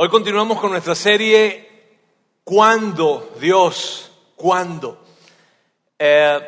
[0.00, 1.68] Hoy continuamos con nuestra serie
[2.44, 4.12] ¿Cuándo, Dios?
[4.36, 5.04] ¿Cuándo?
[5.98, 6.38] Eh,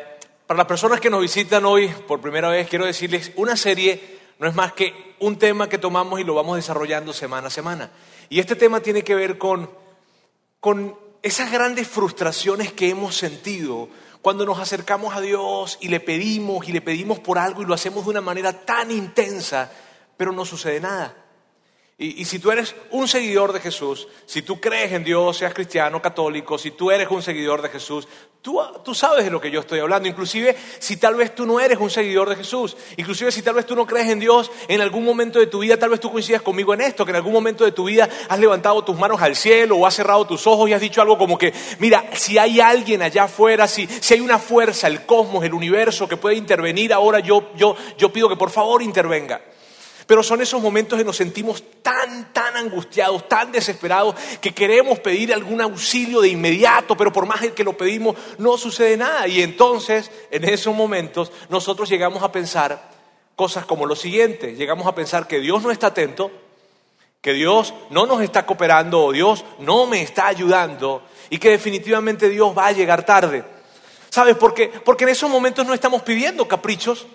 [0.47, 4.47] para las personas que nos visitan hoy por primera vez, quiero decirles, una serie no
[4.47, 7.91] es más que un tema que tomamos y lo vamos desarrollando semana a semana.
[8.29, 9.69] Y este tema tiene que ver con,
[10.61, 13.89] con esas grandes frustraciones que hemos sentido
[14.21, 17.73] cuando nos acercamos a Dios y le pedimos y le pedimos por algo y lo
[17.73, 19.69] hacemos de una manera tan intensa,
[20.15, 21.20] pero no sucede nada.
[22.03, 26.01] Y, si tú eres un seguidor de Jesús, si tú crees en Dios, seas cristiano,
[26.01, 28.07] católico, si tú eres un seguidor de Jesús,
[28.41, 30.07] tú, tú sabes de lo que yo estoy hablando.
[30.07, 33.67] Inclusive si tal vez tú no eres un seguidor de Jesús, inclusive si tal vez
[33.67, 36.41] tú no crees en Dios, en algún momento de tu vida, tal vez tú coincidas
[36.41, 39.35] conmigo en esto, que en algún momento de tu vida has levantado tus manos al
[39.35, 42.59] cielo o has cerrado tus ojos y has dicho algo como que, mira, si hay
[42.59, 46.93] alguien allá afuera, si, si hay una fuerza, el cosmos, el universo que puede intervenir,
[46.93, 49.39] ahora yo, yo, yo pido que por favor intervenga.
[50.11, 54.99] Pero son esos momentos en que nos sentimos tan, tan angustiados, tan desesperados, que queremos
[54.99, 59.25] pedir algún auxilio de inmediato, pero por más que lo pedimos, no sucede nada.
[59.29, 62.89] Y entonces, en esos momentos, nosotros llegamos a pensar
[63.37, 64.53] cosas como lo siguiente.
[64.53, 66.29] Llegamos a pensar que Dios no está atento,
[67.21, 72.27] que Dios no nos está cooperando o Dios no me está ayudando y que definitivamente
[72.27, 73.45] Dios va a llegar tarde.
[74.09, 74.67] ¿Sabes por qué?
[74.83, 77.07] Porque en esos momentos no estamos pidiendo caprichos,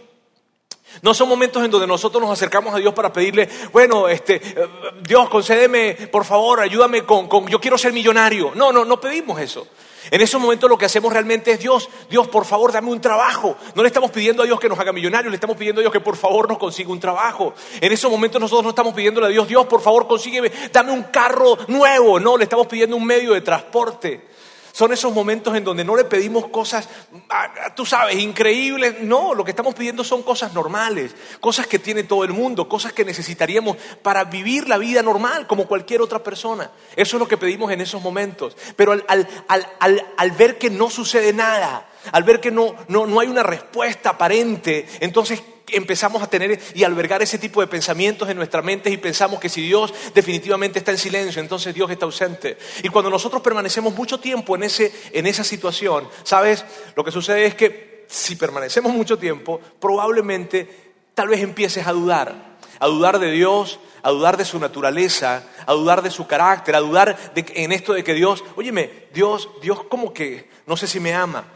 [1.03, 4.69] no son momentos en donde nosotros nos acercamos a Dios para pedirle, bueno, este, eh,
[5.03, 8.53] Dios, concédeme, por favor, ayúdame con, con, yo quiero ser millonario.
[8.55, 9.67] No, no, no pedimos eso.
[10.11, 13.57] En esos momentos lo que hacemos realmente es Dios, Dios, por favor, dame un trabajo.
[13.75, 15.93] No le estamos pidiendo a Dios que nos haga millonarios, le estamos pidiendo a Dios
[15.93, 17.55] que por favor nos consiga un trabajo.
[17.81, 21.05] En esos momentos nosotros no estamos pidiéndole a Dios, Dios, por favor, consígueme, dame un
[21.05, 22.21] carro nuevo.
[22.21, 24.29] No, le estamos pidiendo un medio de transporte.
[24.77, 26.87] Son esos momentos en donde no le pedimos cosas,
[27.31, 29.01] ah, tú sabes, increíbles.
[29.01, 32.93] No, lo que estamos pidiendo son cosas normales, cosas que tiene todo el mundo, cosas
[32.93, 36.71] que necesitaríamos para vivir la vida normal como cualquier otra persona.
[36.95, 38.55] Eso es lo que pedimos en esos momentos.
[38.77, 44.11] Pero al, ver que no sucede nada, al ver que no, no hay una respuesta
[44.11, 48.97] aparente, entonces empezamos a tener y albergar ese tipo de pensamientos en nuestra mente y
[48.97, 52.57] pensamos que si Dios definitivamente está en silencio, entonces Dios está ausente.
[52.83, 56.65] Y cuando nosotros permanecemos mucho tiempo en, ese, en esa situación, ¿sabes?
[56.95, 60.69] Lo que sucede es que si permanecemos mucho tiempo, probablemente
[61.15, 65.73] tal vez empieces a dudar, a dudar de Dios, a dudar de su naturaleza, a
[65.73, 70.13] dudar de su carácter, a dudar en esto de que Dios, óyeme, Dios, Dios como
[70.13, 71.47] que no sé si me ama,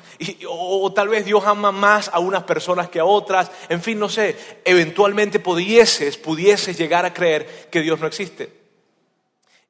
[0.48, 4.08] o, tal vez Dios ama más a unas personas que a otras, en fin, no
[4.08, 8.52] sé, eventualmente pudieses, pudieses llegar a creer que Dios no existe.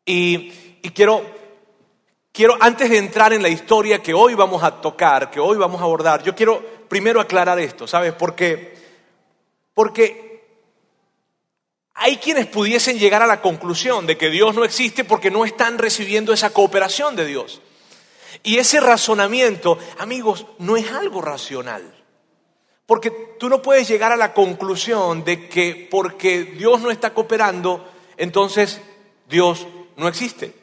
[0.05, 0.51] Y,
[0.95, 1.23] quiero,
[2.33, 5.81] quiero, antes de entrar en la historia que hoy vamos a tocar, que hoy vamos
[5.81, 8.13] a abordar, yo quiero primero aclarar esto, ¿sabes?
[8.13, 8.75] Porque,
[9.73, 10.30] porque
[12.03, 15.77] hay quienes pudiesen llegar a la conclusión de que Dios no existe porque no están
[15.77, 17.61] recibiendo esa cooperación de Dios.
[18.43, 21.95] Y ese razonamiento, amigos, no es algo racional.
[22.87, 27.87] Porque tú no puedes llegar a la conclusión de que porque Dios no está cooperando,
[28.17, 28.81] entonces
[29.29, 29.67] Dios
[29.99, 30.55] no existe.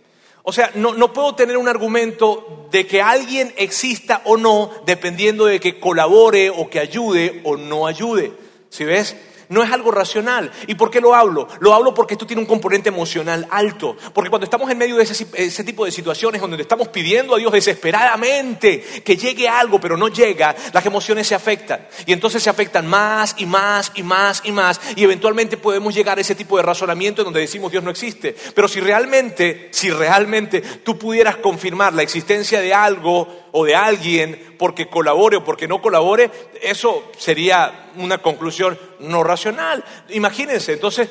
[0.41, 5.45] O sea, no, no, puedo tener un argumento de que alguien exista o no dependiendo
[5.45, 8.31] de que colabore o que ayude o no ayude.
[8.69, 9.15] ¿Sí ves?
[9.49, 10.51] No es algo racional.
[10.67, 11.47] ¿Y por qué lo hablo?
[11.59, 13.95] Lo hablo porque esto tiene un componente emocional alto.
[14.13, 17.51] Porque cuando estamos en medio de ese, tipo de situaciones donde estamos pidiendo a Dios
[17.51, 21.87] desesperadamente que llegue algo, pero no llega, las emociones se afectan.
[22.05, 24.81] Y entonces se afectan más y más y más y más.
[24.95, 28.35] Y eventualmente podemos llegar a ese tipo de razonamiento en donde decimos Dios no existe.
[28.53, 34.55] Pero si realmente, si realmente tú pudieras confirmar la existencia de algo o de alguien
[34.59, 36.29] porque colabore o porque no colabore,
[36.61, 39.83] eso sería una conclusión no racional.
[40.09, 41.09] Imagínense, entonces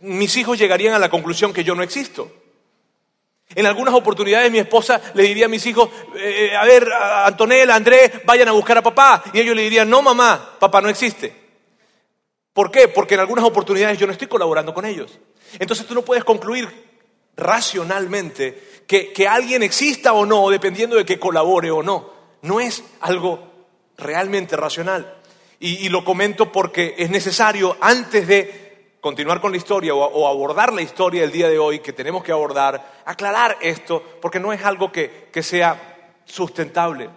[0.00, 2.30] mis hijos llegarían a la conclusión que yo no existo.
[3.52, 8.12] En algunas oportunidades mi esposa le diría a mis hijos, eh, a ver, Antonella, Andrés,
[8.24, 9.24] vayan a buscar a papá.
[9.32, 11.34] Y ellos le dirían, no mamá, papá no existe.
[12.52, 12.86] ¿Por qué?
[12.86, 15.18] Porque en algunas oportunidades yo no estoy colaborando con ellos.
[15.58, 16.87] Entonces tú no puedes concluir
[17.38, 22.10] racionalmente que, alguien exista o no, dependiendo de que colabore o no.
[22.42, 23.40] No es algo
[23.96, 25.14] realmente racional.
[25.60, 30.82] Y, lo comento porque es necesario, antes de continuar con la historia o, abordar la
[30.82, 34.90] historia del día de hoy que tenemos que abordar, aclarar esto, porque no es algo
[34.92, 37.08] que, sea sustentable.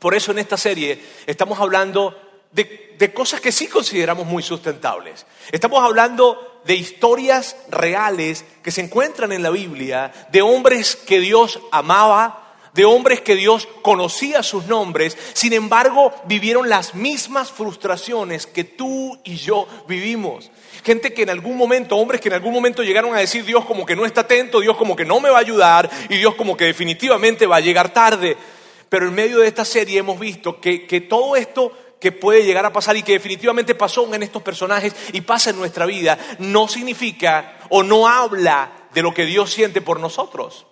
[0.00, 2.14] Por eso en esta serie estamos hablando
[2.56, 5.26] de, cosas que sí consideramos muy sustentables.
[5.52, 11.60] Estamos hablando de historias reales que se encuentran en la Biblia, de hombres que Dios
[11.70, 12.42] amaba,
[12.72, 19.18] de hombres que Dios conocía sus nombres, sin embargo vivieron las mismas frustraciones que tú
[19.24, 20.50] y yo vivimos.
[20.84, 23.86] Gente que en algún momento, hombres que en algún momento llegaron a decir Dios como
[23.86, 26.56] que no está atento, Dios como que no me va a ayudar y Dios como
[26.56, 28.36] que definitivamente va a llegar tarde.
[28.88, 32.64] Pero en medio de esta serie hemos visto que, que todo esto que puede llegar
[32.66, 36.68] a pasar y que definitivamente pasó en estos personajes y pasa en nuestra vida, no
[36.68, 40.66] significa o no habla de lo que Dios siente por nosotros.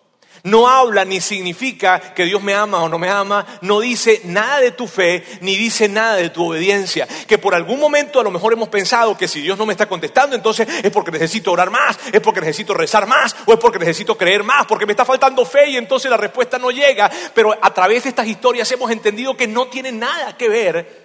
[0.45, 4.61] No habla ni significa que Dios me ama o no me ama, no dice nada
[4.61, 7.09] de tu fe, ni dice nada de tu obediencia.
[7.27, 9.87] Que por algún momento a lo mejor hemos pensado que si Dios no me está
[9.87, 13.79] contestando, entonces es porque necesito orar más, es porque necesito rezar más, o es porque
[13.79, 17.11] necesito creer más, porque me está faltando fe y entonces la respuesta no llega.
[17.33, 21.04] Pero a través de estas historias hemos entendido que no tiene nada que ver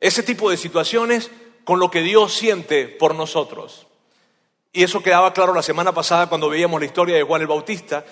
[0.00, 1.30] ese tipo de situaciones
[1.64, 3.86] con lo que Dios siente por nosotros.
[4.72, 8.04] Y eso quedaba claro la semana pasada cuando veíamos la historia de Juan el Bautista,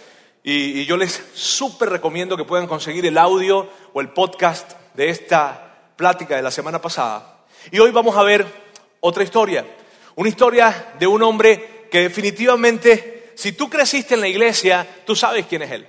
[0.43, 5.93] y, yo les súper recomiendo que puedan conseguir el audio o el podcast de esta
[5.97, 7.45] plática de la semana pasada.
[7.71, 8.47] Y hoy vamos a ver
[9.01, 9.67] otra historia.
[10.15, 15.47] Una historia de un hombre que definitivamente, si tú creciste en la iglesia, tú sabes
[15.47, 15.87] quién es él.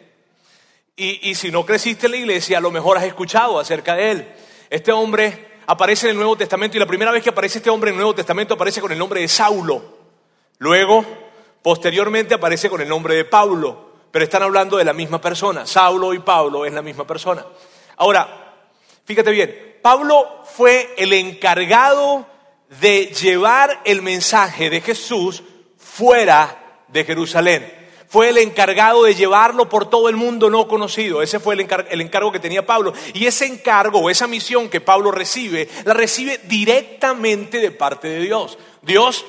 [0.96, 4.12] Y, y si no creciste en la iglesia, a lo mejor has escuchado acerca de
[4.12, 4.28] él.
[4.70, 7.90] Este hombre aparece en el Nuevo Testamento y la primera vez que aparece este hombre
[7.90, 9.82] en el Nuevo Testamento aparece con el nombre de Saulo.
[10.58, 11.06] Luego,
[11.62, 15.66] posteriormente aparece con el nombre de Pablo pero están hablando de la misma persona.
[15.66, 17.46] Saulo y Pablo es la misma persona.
[17.98, 18.56] Ahora,
[19.06, 22.26] fíjate bien, Pablo fue el encargado
[22.82, 25.44] de llevar el mensaje de Jesús
[25.78, 27.79] fuera de Jerusalén.
[28.10, 31.22] Fue el encargado de llevarlo por todo el mundo no conocido.
[31.22, 31.62] Ese fue el,
[32.02, 32.92] encargo que tenía Pablo.
[33.14, 38.22] Y ese encargo o esa misión que Pablo recibe, la recibe directamente de parte de
[38.22, 38.58] Dios.
[38.82, 39.26] Dios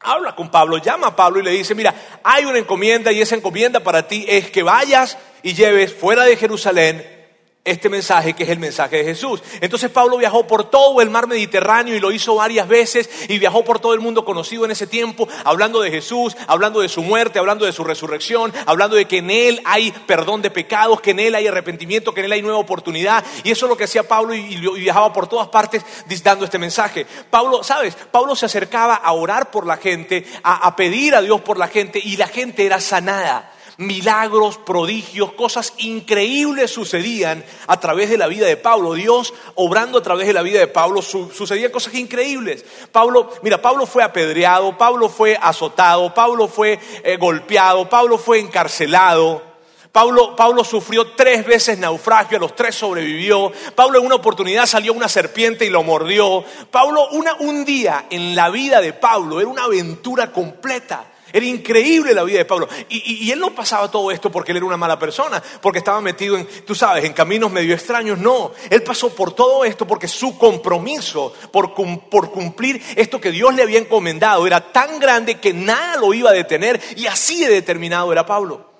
[0.00, 1.94] habla con Pablo, llama a Pablo y le dice, mira,
[2.24, 6.38] hay una encomienda y esa encomienda para ti es que vayas y lleves fuera de
[6.38, 7.19] Jerusalén
[7.64, 9.42] este mensaje que es el mensaje de Jesús.
[9.60, 13.64] Entonces Pablo viajó por todo el mar Mediterráneo y lo hizo varias veces y viajó
[13.64, 17.38] por todo el mundo conocido en ese tiempo, hablando de Jesús, hablando de su muerte,
[17.38, 21.20] hablando de su resurrección, hablando de que en Él hay perdón de pecados, que en
[21.20, 23.24] Él hay arrepentimiento, que en Él hay nueva oportunidad.
[23.44, 25.84] Y eso es lo que hacía Pablo y, viajaba por todas partes
[26.22, 27.06] dando este mensaje.
[27.28, 27.96] Pablo, ¿sabes?
[28.10, 32.00] Pablo se acercaba a orar por la gente, a pedir a Dios por la gente
[32.02, 33.49] y la gente era sanada
[33.80, 38.92] milagros, prodigios, cosas increíbles sucedían a través de la vida de Pablo.
[38.92, 42.64] Dios obrando a través de la vida de Pablo, sucedían cosas increíbles.
[42.92, 49.50] Pablo, mira, Pablo fue apedreado, Pablo fue azotado, Pablo fue eh, golpeado, Pablo fue encarcelado.
[49.92, 53.50] Pablo, Pablo, sufrió tres veces naufragio, a los tres sobrevivió.
[53.74, 56.44] Pablo en una oportunidad salió una serpiente y lo mordió.
[56.70, 61.09] Pablo, una, un día en la vida de Pablo era una aventura completa.
[61.32, 62.68] Era increíble la vida de Pablo.
[62.88, 66.36] Y, él no pasaba todo esto porque él era una mala persona, porque estaba metido
[66.36, 68.18] en, tú sabes, en caminos medio extraños.
[68.18, 73.54] No, él pasó por todo esto porque su compromiso por, por cumplir esto que Dios
[73.54, 76.80] le había encomendado era tan grande que nada lo iba a detener.
[76.96, 78.70] Y así de determinado era Pablo.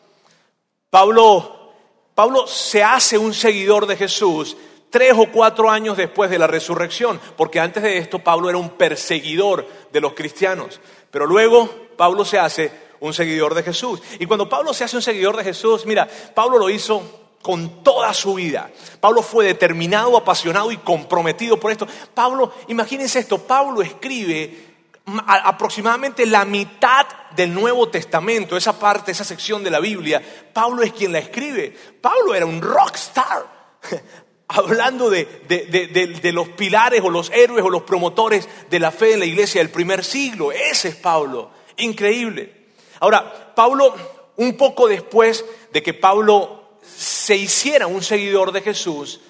[0.91, 1.73] Pablo,
[2.15, 4.57] Pablo se hace un seguidor de Jesús
[4.91, 8.71] tres o cuatro años después de la resurrección, porque antes de esto Pablo era un
[8.71, 10.81] perseguidor de los cristianos.
[11.11, 11.71] Pero luego
[12.01, 14.01] Pablo se hace un seguidor de Jesús.
[14.19, 17.03] Y cuando Pablo se hace un seguidor de Jesús, mira, Pablo lo hizo
[17.43, 18.71] con toda su vida.
[19.01, 21.87] Pablo fue determinado, apasionado y comprometido por esto.
[22.15, 27.07] Pablo, imagínense esto, Pablo escribe aproximadamente la mitad
[27.37, 30.23] del Nuevo Testamento, esa parte, esa sección de la Biblia,
[30.55, 31.77] Pablo es quien la escribe.
[32.01, 33.45] Pablo era un rockstar,
[34.49, 39.19] hablando de, de, los pilares o los héroes o los promotores de la fe en
[39.19, 40.51] la iglesia del primer siglo.
[40.51, 41.60] Ese es Pablo.
[41.81, 42.69] Increíble.
[43.01, 43.95] Ahora, Pablo,
[44.37, 49.21] un poco después de que Pablo se hiciera un seguidor de Jesús,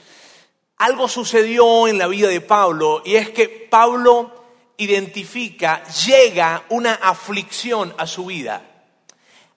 [0.76, 4.32] algo sucedió en la vida de Pablo y es que Pablo
[4.78, 8.62] identifica, llega una aflicción a su vida,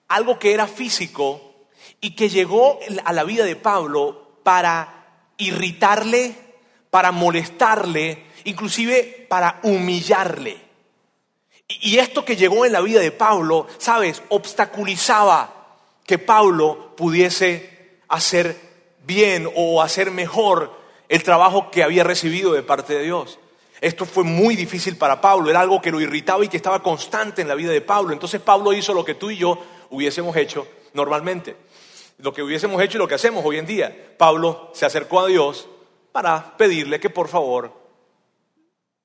[0.08, 1.40] algo que era físico
[2.00, 6.36] y que llegó a la vida de Pablo para irritarle,
[6.90, 10.63] para molestarle, inclusive para humillarle.
[11.68, 15.54] Y esto que llegó en la vida de Pablo, sabes, obstaculizaba
[16.04, 18.56] que Pablo pudiese hacer
[19.06, 20.72] bien o hacer mejor
[21.08, 23.38] el trabajo que había recibido de parte de Dios.
[23.80, 27.42] Esto fue muy difícil para Pablo, era algo que lo irritaba y que estaba constante
[27.42, 28.12] en la vida de Pablo.
[28.12, 29.58] Entonces Pablo hizo lo que tú y yo
[29.90, 31.56] hubiésemos hecho normalmente.
[32.18, 34.14] Lo que hubiésemos hecho y lo que hacemos hoy en día.
[34.16, 35.68] Pablo se acercó a Dios
[36.12, 37.83] para pedirle que por favor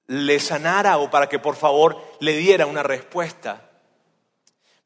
[0.09, 3.61] le sanara o para que por favor le diera una respuesta.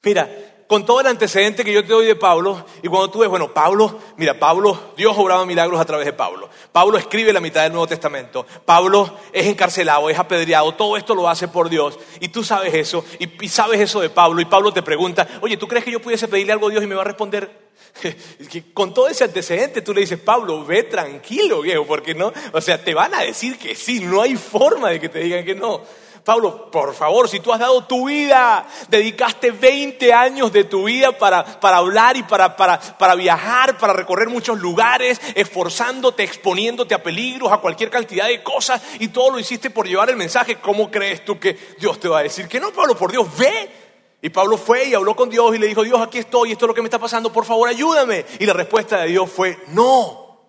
[0.03, 0.30] Mira,
[0.68, 3.53] con todo el antecedente que yo te doy de Pablo, y cuando tú ves, bueno,
[3.53, 6.50] Pablo, mira, Pablo, Dios obraba milagros a través de Pablo.
[6.74, 8.46] Pablo escribe la mitad del Nuevo Testamento.
[8.65, 11.98] Pablo es encarcelado, es apedreado, todo esto lo hace por Dios.
[12.20, 15.70] Y tú sabes eso, y, sabes eso de Pablo, y Pablo te pregunta, oye, ¿tú
[15.70, 17.62] crees que yo pudiese pedirle algo a Dios y me va a responder?
[18.74, 22.84] Con todo ese antecedente tú le dices, Pablo, ve tranquilo, viejo, porque no, o sea,
[22.84, 25.82] te van a decir que sí, no hay forma de que te digan que no.
[26.24, 31.12] Pablo, por favor, si tú has dado tu vida, dedicaste 20 años de tu vida
[31.12, 37.04] para, para hablar y para, para, para viajar, para recorrer muchos lugares, esforzándote, exponiéndote a
[37.04, 40.90] peligros, a cualquier cantidad de cosas, y todo lo hiciste por llevar el mensaje, ¿cómo
[40.90, 42.96] crees tú que Dios te va a decir que no, Pablo?
[42.96, 43.83] Por Dios, ve.
[44.24, 46.68] Y Pablo fue y habló con Dios y le dijo, Dios, aquí estoy, esto es
[46.70, 48.25] lo que me está pasando, por favor, ayúdame.
[48.39, 50.39] Y la respuesta de Dios fue, no,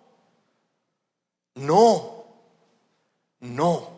[1.55, 2.25] no,
[3.41, 3.89] no.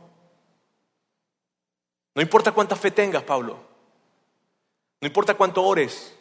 [2.15, 3.59] No importa cuánta fe tengas, Pablo.
[4.99, 6.11] No importa cuánto ores.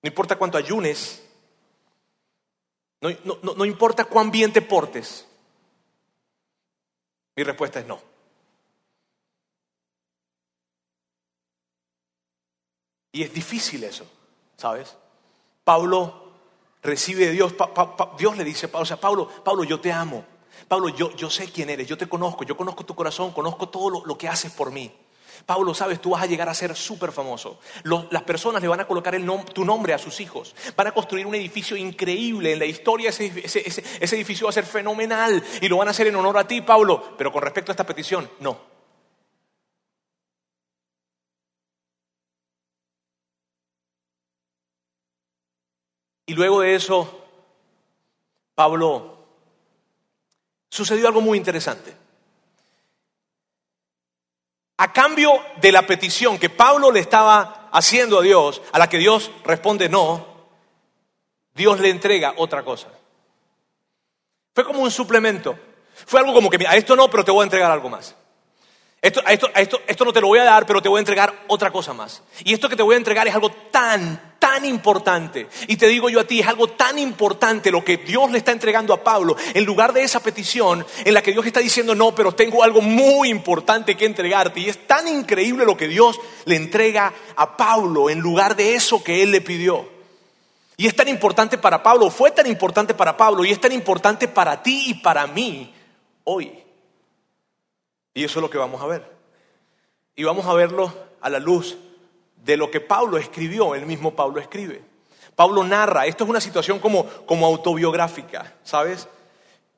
[0.00, 1.20] No importa cuánto ayunes.
[3.00, 3.10] No,
[3.56, 5.26] no, importa cuán bien te portes.
[7.34, 8.13] Mi respuesta es no.
[13.14, 14.04] Y es difícil eso,
[14.56, 14.96] ¿sabes?
[15.62, 16.32] Pablo
[16.82, 17.54] recibe de Dios,
[18.18, 20.24] Dios le dice, o sea, Pablo, Pablo, yo te amo.
[20.66, 24.02] Pablo, yo, yo sé quién eres, yo te conozco, yo conozco tu corazón, conozco todo
[24.04, 24.92] lo, que haces por mí.
[25.46, 27.60] Pablo, sabes, tú vas a llegar a ser súper famoso.
[27.84, 29.16] las personas le van a colocar
[29.52, 30.52] tu nombre a sus hijos.
[30.74, 32.54] Van a construir un edificio increíble.
[32.54, 35.40] En la historia ese, ese, edificio va a ser fenomenal.
[35.60, 37.14] Y lo van a hacer en honor a ti, Pablo.
[37.16, 38.73] Pero con respecto a esta petición, no.
[46.34, 47.22] Luego de eso,
[48.54, 49.26] Pablo
[50.68, 51.96] sucedió algo muy interesante.
[54.76, 58.98] A cambio de la petición que Pablo le estaba haciendo a Dios, a la que
[58.98, 60.26] Dios responde no,
[61.54, 62.88] Dios le entrega otra cosa.
[64.52, 65.56] Fue como un suplemento.
[66.06, 68.16] Fue algo como que, a esto no, pero te voy a entregar algo más.
[69.00, 71.44] Esto, esto, esto, esto no te lo voy a dar, pero te voy a entregar
[71.46, 72.22] otra cosa más.
[72.42, 75.48] Y esto que te voy a entregar es algo tan, tan importante.
[75.68, 78.52] Y te digo yo a ti, es algo tan importante lo que Dios le está
[78.52, 82.14] entregando a Pablo, en lugar de esa petición en la que Dios está diciendo, no,
[82.14, 84.60] pero tengo algo muy importante que entregarte.
[84.60, 89.02] Y es tan increíble lo que Dios le entrega a Pablo en lugar de eso
[89.02, 89.88] que él le pidió.
[90.76, 94.28] Y es tan importante para Pablo, fue tan importante para Pablo y es tan importante
[94.28, 95.72] para ti y para mí
[96.24, 96.52] hoy.
[98.12, 99.10] Y eso es lo que vamos a ver.
[100.14, 101.78] Y vamos a verlo a la luz
[102.44, 104.82] de lo que Pablo escribió, el mismo Pablo escribe.
[105.34, 109.08] Pablo narra, esto es una situación como, como autobiográfica, ¿sabes?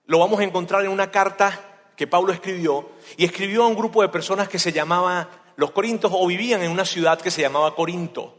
[0.06, 1.58] Lo vamos a encontrar en una carta
[1.96, 6.12] que Pablo escribió y escribió a un grupo de personas que se llamaba los Corintos
[6.14, 8.36] o vivían en una ciudad que se llamaba Corinto.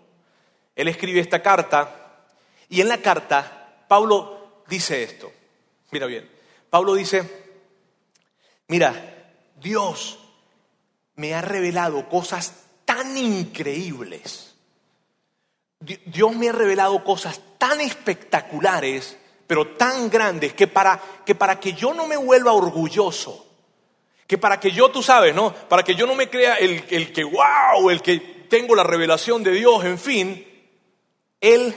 [0.75, 2.25] Él escribe esta carta
[2.69, 5.31] y en la carta Pablo dice esto.
[5.89, 6.29] Mira bien,
[6.69, 7.23] Pablo dice,
[8.67, 8.93] mira,
[9.55, 10.19] Dios
[11.15, 12.66] me ha revelado cosas
[12.97, 14.55] tan increíbles.
[15.79, 21.73] Dios me ha revelado cosas tan espectaculares, pero tan grandes, que para que, para que
[21.73, 23.45] yo no me vuelva orgulloso,
[24.25, 25.53] que para que yo, tú sabes, ¿no?
[25.53, 28.17] Para que yo no me crea el, el que, wow, el que
[28.49, 30.47] tengo la revelación de Dios, en fin,
[31.39, 31.75] Él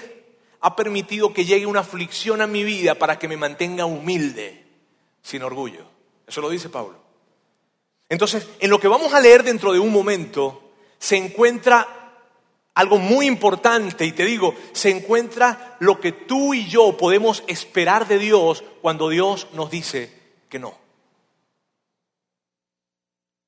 [0.63, 4.65] ha permitido que llegue una aflicción a mi vida para que me mantenga humilde,
[5.23, 5.85] sin orgullo.
[6.27, 6.99] Eso lo dice Pablo.
[8.09, 10.70] Entonces, en lo que vamos a leer dentro de un momento,
[11.01, 11.89] se encuentra
[12.75, 18.07] algo muy importante y te digo, se encuentra lo que tú y yo podemos esperar
[18.07, 20.17] de Dios cuando Dios nos dice
[20.49, 20.79] que no.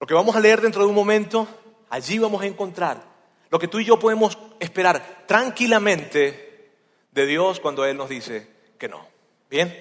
[0.01, 1.47] Lo que vamos a leer dentro de un momento,
[1.89, 3.05] allí vamos a encontrar
[3.51, 6.73] lo que tú y yo podemos esperar tranquilamente
[7.13, 9.07] de Dios cuando Él nos dice que no.
[9.49, 9.73] Bien,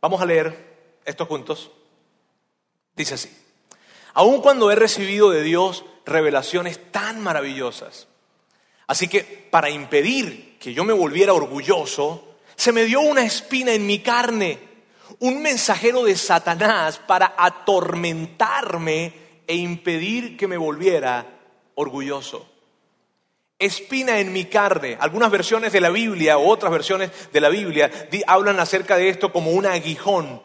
[0.00, 1.72] vamos a leer esto juntos.
[2.94, 3.40] Dice así
[4.14, 8.08] aun cuando he recibido de Dios revelaciones tan maravillosas.
[8.86, 13.86] Así que para impedir que yo me volviera orgulloso, se me dio una espina en
[13.86, 14.58] mi carne,
[15.20, 19.12] un mensajero de Satanás para atormentarme
[19.46, 21.26] e impedir que me volviera
[21.74, 22.46] orgulloso.
[23.58, 24.96] Espina en mi carne.
[25.00, 27.90] Algunas versiones de la Biblia o otras versiones de la Biblia
[28.26, 30.42] hablan acerca de esto como un aguijón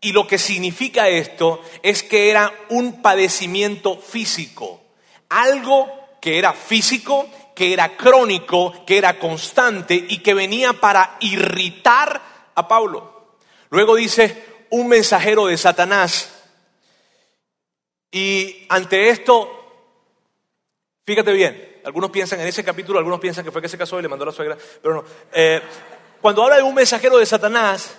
[0.00, 4.80] y lo que significa esto es que era un padecimiento físico,
[5.28, 5.88] algo
[6.20, 12.20] que era físico, que era crónico, que era constante y que venía para irritar
[12.54, 13.36] a Pablo.
[13.68, 16.30] Luego dice, un mensajero de Satanás.
[18.10, 19.48] Y ante esto,
[21.04, 24.02] fíjate bien, algunos piensan en ese capítulo, algunos piensan que fue que se casó y
[24.02, 25.04] le mandó a la suegra, pero no.
[25.32, 25.60] Eh,
[26.20, 27.96] cuando habla de un mensajero de Satanás,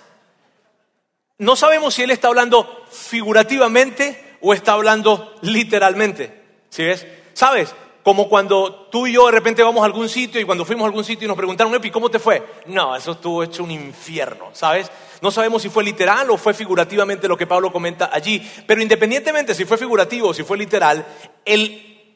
[1.38, 6.42] no sabemos si él está hablando figurativamente o está hablando literalmente.
[6.68, 7.06] ¿Sí ves?
[7.32, 7.74] ¿Sabes?
[8.02, 10.86] Como cuando tú y yo de repente vamos a algún sitio y cuando fuimos a
[10.86, 12.42] algún sitio y nos preguntaron, Epi, ¿cómo te fue?
[12.66, 14.90] No, eso estuvo hecho un infierno, ¿sabes?
[15.20, 19.54] No sabemos si fue literal o fue figurativamente lo que Pablo comenta allí, pero independientemente
[19.54, 21.06] si fue figurativo o si fue literal,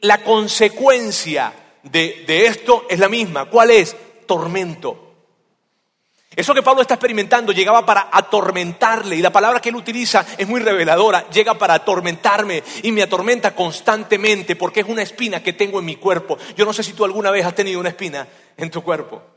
[0.01, 1.53] la consecuencia
[1.85, 3.45] de, de esto es la misma.
[3.45, 3.97] ¿Cuál es?
[4.27, 5.06] Tormento.
[6.37, 10.47] Eso que Pablo está experimentando llegaba para atormentarle y la palabra que él utiliza es
[10.47, 15.79] muy reveladora, llega para atormentarme y me atormenta constantemente porque es una espina que tengo
[15.79, 16.37] en mi cuerpo.
[16.55, 18.29] Yo no sé si tú alguna vez has tenido una espina
[18.59, 19.36] en tu cuerpo.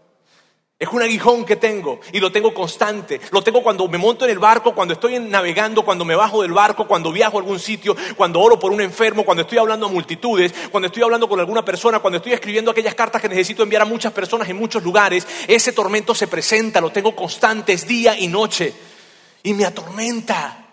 [0.80, 3.20] Es un aguijón que tengo y lo tengo constante.
[3.32, 6.54] Lo tengo cuando me monto en el barco, cuando estoy navegando, cuando me bajo del
[6.54, 9.90] barco, cuando viajo a algún sitio, cuando oro por un enfermo, cuando estoy hablando a
[9.90, 13.82] multitudes, cuando estoy hablando con alguna persona, cuando estoy escribiendo aquellas cartas que necesito enviar
[13.82, 15.28] a muchas personas en muchos lugares.
[15.50, 18.74] Ese tormento se presenta, lo tengo constante, es día y noche.
[19.44, 20.66] Y me atormenta.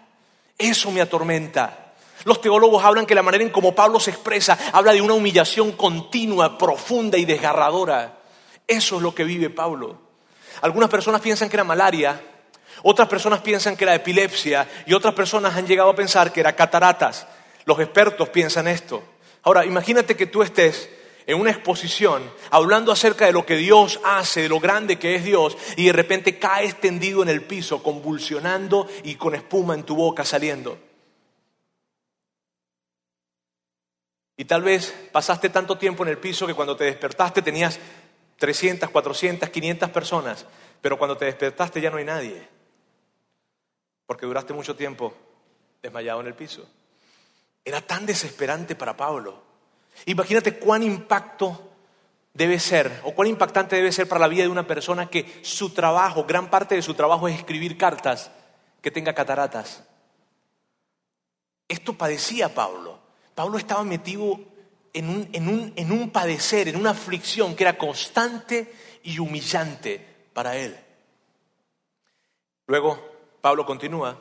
[0.56, 1.94] Eso me atormenta.
[2.22, 5.72] Los teólogos hablan que la manera en como Pablo se expresa habla de una humillación
[5.72, 8.15] continua, profunda y desgarradora.
[8.66, 10.00] Eso es lo que vive Pablo.
[10.62, 12.20] Algunas personas piensan que era malaria,
[12.82, 16.54] otras personas piensan que era epilepsia y otras personas han llegado a pensar que era
[16.54, 17.26] cataratas.
[17.64, 19.02] Los expertos piensan esto.
[19.42, 20.88] Ahora, imagínate que tú estés
[21.26, 25.24] en una exposición hablando acerca de lo que Dios hace, de lo grande que es
[25.24, 29.96] Dios, y de repente caes tendido en el piso, convulsionando y con espuma en tu
[29.96, 30.78] boca saliendo.
[34.36, 37.80] Y tal vez pasaste tanto tiempo en el piso que cuando te despertaste tenías
[38.38, 40.46] 300, 400, 500 personas,
[40.80, 42.48] pero cuando te despertaste ya no hay nadie,
[44.06, 45.14] porque duraste mucho tiempo
[45.82, 46.68] desmayado en el piso.
[47.64, 49.42] Era tan desesperante para Pablo.
[50.04, 51.72] Imagínate cuán impacto
[52.34, 55.70] debe ser, o cuán impactante debe ser para la vida de una persona que su
[55.70, 58.30] trabajo, gran parte de su trabajo es escribir cartas
[58.82, 59.82] que tenga cataratas.
[61.66, 62.98] Esto padecía Pablo.
[63.34, 64.38] Pablo estaba metido
[64.96, 68.72] en un, padecer, en una aflicción que era constante
[69.02, 70.76] y humillante para él.
[72.66, 72.98] Luego,
[73.42, 74.18] Pablo continúa.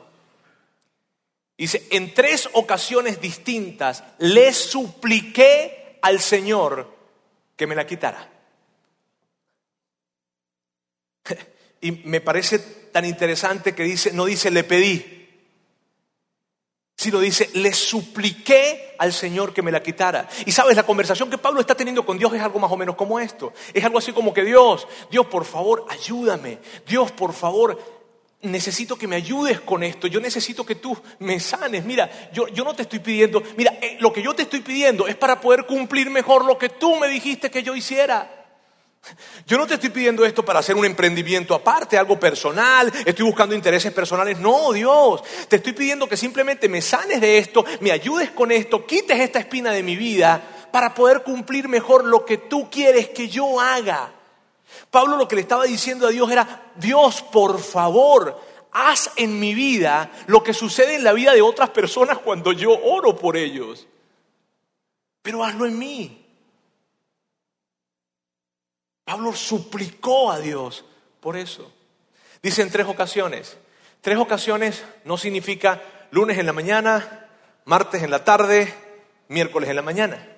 [1.56, 6.94] Dice, en tres ocasiones distintas le supliqué al Señor
[7.56, 8.32] que me la quitara.
[11.78, 15.15] Y me parece tan interesante que dice, no dice le pedí,
[16.96, 20.28] sino dice, le supliqué al Señor que me la quitara.
[20.46, 22.96] Y sabes, la conversación que Pablo está teniendo con Dios es algo más o menos
[22.96, 23.52] como esto.
[23.74, 26.58] Es algo así como que Dios, Dios por favor, ayúdame.
[26.86, 27.78] Dios por favor,
[28.40, 30.06] necesito que me ayudes con esto.
[30.06, 31.84] Yo necesito que tú me sanes.
[31.84, 35.06] Mira, yo, yo no te estoy pidiendo, mira, eh, lo que yo te estoy pidiendo
[35.06, 38.35] es para poder cumplir mejor lo que tú me dijiste que yo hiciera.
[39.46, 43.54] Yo no te estoy pidiendo esto para hacer un emprendimiento aparte, algo personal, estoy buscando
[43.54, 44.38] intereses personales.
[44.38, 48.84] No, Dios, te estoy pidiendo que simplemente me sanes de esto, me ayudes con esto,
[48.84, 53.28] quites esta espina de mi vida para poder cumplir mejor lo que tú quieres que
[53.28, 54.12] yo haga.
[54.90, 58.40] Pablo lo que le estaba diciendo a Dios era, Dios, por favor,
[58.72, 62.72] haz en mi vida lo que sucede en la vida de otras personas cuando yo
[62.72, 63.86] oro por ellos.
[65.22, 66.25] Pero hazlo en mí.
[69.06, 70.84] Pablo suplicó a Dios
[71.20, 71.72] por eso.
[72.42, 73.56] Dice en tres ocasiones.
[74.00, 77.28] Tres ocasiones no significa lunes en la mañana,
[77.66, 78.74] martes en la tarde,
[79.28, 80.28] miércoles en la mañana.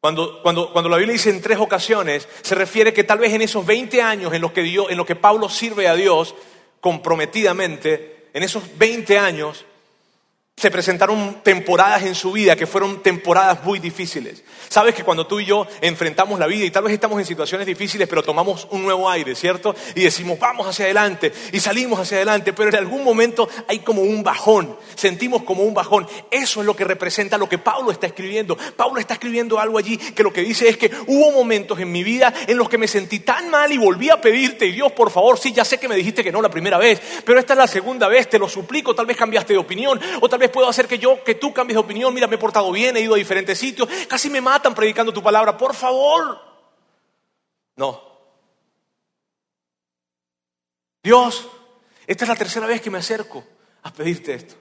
[0.00, 3.42] Cuando, cuando, cuando, la Biblia dice en tres ocasiones, se refiere que tal vez en
[3.42, 6.34] esos 20 años en los que, Dios, en los que Pablo sirve a Dios
[6.80, 9.64] comprometidamente, en esos 20 años,
[10.56, 14.44] se presentaron temporadas en su vida que fueron temporadas muy difíciles.
[14.68, 17.66] Sabes que cuando tú y yo enfrentamos la vida y tal vez estamos en situaciones
[17.66, 19.74] difíciles, pero tomamos un nuevo aire, ¿cierto?
[19.96, 24.02] Y decimos, vamos hacia adelante y salimos hacia adelante, pero en algún momento hay como
[24.02, 26.06] un bajón, sentimos como un bajón.
[26.30, 28.56] Eso es lo que representa lo que Pablo está escribiendo.
[28.76, 32.04] Pablo está escribiendo algo allí que lo que dice es que hubo momentos en mi
[32.04, 35.38] vida en los que me sentí tan mal y volví a pedirte, Dios, por favor,
[35.38, 37.66] sí, ya sé que me dijiste que no la primera vez, pero esta es la
[37.66, 40.98] segunda vez, te lo suplico, tal vez cambiaste de opinión o tal puedo hacer que
[40.98, 42.12] yo, que tú cambies de opinión.
[42.14, 43.88] Mira, me he portado bien, he ido a diferentes sitios.
[44.08, 45.56] Casi me matan predicando tu palabra.
[45.56, 46.40] Por favor.
[47.76, 48.12] No.
[51.02, 51.48] Dios,
[52.06, 53.44] esta es la tercera vez que me acerco
[53.82, 54.54] a pedirte esto.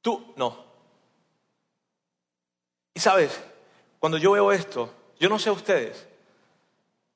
[0.00, 0.64] Tú, no.
[2.94, 3.40] Y sabes,
[3.98, 6.06] cuando yo veo esto, yo no sé a ustedes,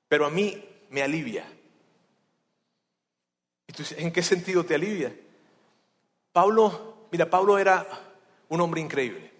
[0.08, 1.46] pero a mí me alivia.
[3.66, 5.14] ¿Y tú ¿en qué sentido te alivia?
[6.32, 7.88] Pablo Mira, Pablo era
[8.50, 9.32] un hombre increíble.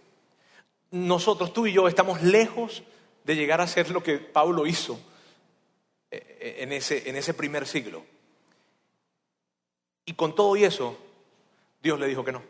[0.93, 2.83] Nosotros, tú y yo, estamos lejos
[3.23, 4.99] de llegar a hacer lo que Pablo hizo
[6.11, 8.03] eh, en ese, en ese primer siglo.
[10.07, 10.97] Y con todo y eso,
[11.83, 12.43] Dios le dijo que no.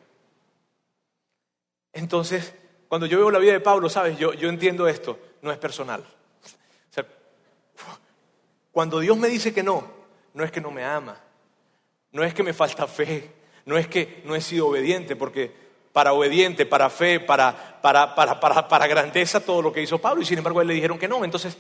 [1.93, 2.55] Entonces,
[2.87, 6.07] cuando yo veo la vida de Pablo, sabes, yo, entiendo esto, no es personal.
[8.71, 9.91] Cuando Dios me dice que no,
[10.35, 11.19] no es que no me ama,
[12.13, 13.36] no es que me falta fe,
[13.67, 15.53] no es que no he sido obediente, porque
[15.93, 20.23] para obediente, para fe, para, para, para, para, para grandeza, todo lo que hizo Pablo,
[20.23, 21.25] y sin embargo a él le dijeron que no.
[21.25, 21.59] Entonces,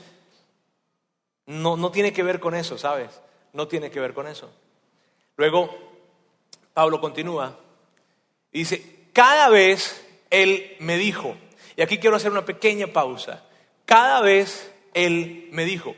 [1.47, 3.11] no, no tiene que ver con eso, ¿sabes?
[3.53, 4.51] No tiene que ver con eso.
[5.37, 5.77] Luego,
[6.73, 7.59] Pablo continúa
[8.53, 11.37] y dice, cada vez él me dijo,
[11.77, 13.45] y aquí quiero hacer una pequeña pausa,
[13.85, 15.95] cada vez él me dijo,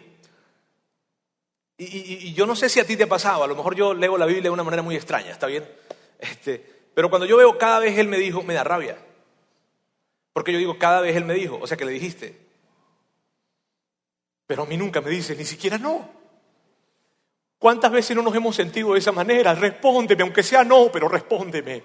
[1.77, 4.19] y, yo no sé si a ti te ha pasado, a lo mejor yo leo
[4.19, 5.69] la Biblia de una manera muy extraña, ¿está bien?
[6.19, 8.99] Este, pero cuando yo veo cada vez él me dijo, me da rabia.
[10.33, 12.39] Porque yo digo, cada vez él me dijo, o sea que le dijiste.
[14.47, 16.09] Pero a mí nunca me dice, ni siquiera no.
[17.59, 19.55] ¿Cuántas veces no nos hemos sentido de esa manera?
[19.55, 21.83] Respóndeme, aunque sea no, pero respóndeme.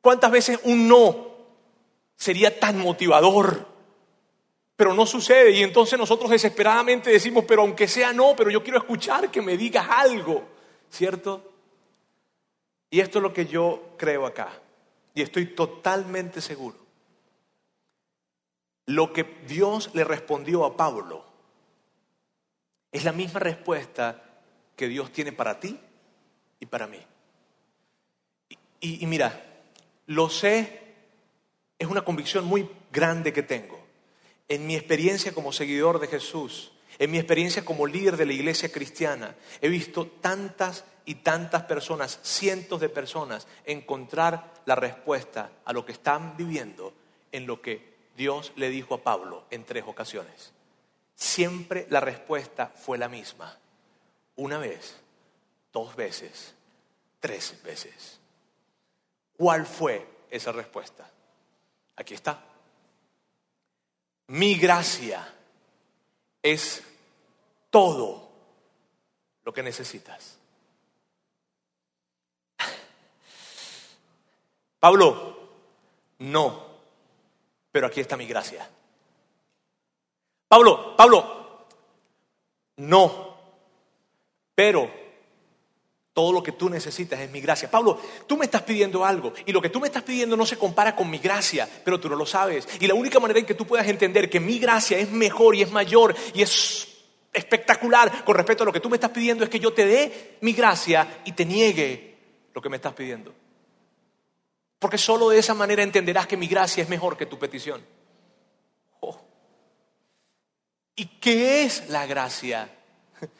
[0.00, 1.28] ¿Cuántas veces un no
[2.16, 3.66] sería tan motivador?
[4.76, 8.78] Pero no sucede y entonces nosotros desesperadamente decimos, pero aunque sea no, pero yo quiero
[8.78, 10.42] escuchar que me digas algo,
[10.90, 11.49] ¿cierto?
[12.90, 14.50] Y esto es lo que yo creo acá
[15.14, 16.76] y estoy totalmente seguro.
[18.86, 21.24] Lo que Dios le respondió a Pablo
[22.90, 24.22] es la misma respuesta
[24.76, 25.78] que Dios tiene para ti
[26.58, 26.98] y para mí.
[28.80, 29.62] Y, mira,
[30.06, 30.94] lo sé,
[31.78, 33.78] es una convicción muy grande que tengo
[34.48, 38.70] en mi experiencia como seguidor de Jesús, en mi experiencia como líder de la iglesia
[38.70, 45.86] cristiana, he visto tantas y tantas personas, cientos de personas, encontrar la respuesta a lo
[45.86, 46.92] que están viviendo
[47.32, 50.52] en lo que Dios le dijo a Pablo en tres ocasiones.
[51.14, 53.58] Siempre la respuesta fue la misma.
[54.36, 55.00] Una vez,
[55.72, 56.54] dos veces,
[57.18, 58.20] tres veces.
[59.38, 61.10] ¿Cuál fue esa respuesta?
[61.96, 62.44] Aquí está.
[64.26, 65.26] Mi gracia
[66.42, 66.82] es
[67.70, 68.28] todo
[69.44, 70.36] lo que necesitas.
[74.80, 75.38] Pablo,
[76.18, 76.66] no,
[77.72, 78.68] pero aquí está mi gracia.
[80.48, 81.66] Pablo, Pablo,
[82.76, 83.36] no,
[84.54, 84.90] pero
[86.12, 87.70] todo lo que tú necesitas es mi gracia.
[87.70, 90.58] Pablo, tú me estás pidiendo algo y lo que tú me estás pidiendo no se
[90.58, 92.68] compara con mi gracia, pero tú no lo sabes.
[92.80, 95.62] Y la única manera en que tú puedas entender que mi gracia es mejor y
[95.62, 96.89] es mayor y es
[97.32, 100.38] espectacular con respecto a lo que tú me estás pidiendo es que yo te dé
[100.40, 102.16] mi gracia y te niegue
[102.52, 103.32] lo que me estás pidiendo.
[104.78, 107.84] Porque solo de esa manera entenderás que mi gracia es mejor que tu petición.
[109.00, 109.20] Oh.
[110.96, 112.70] ¿Y qué es la gracia?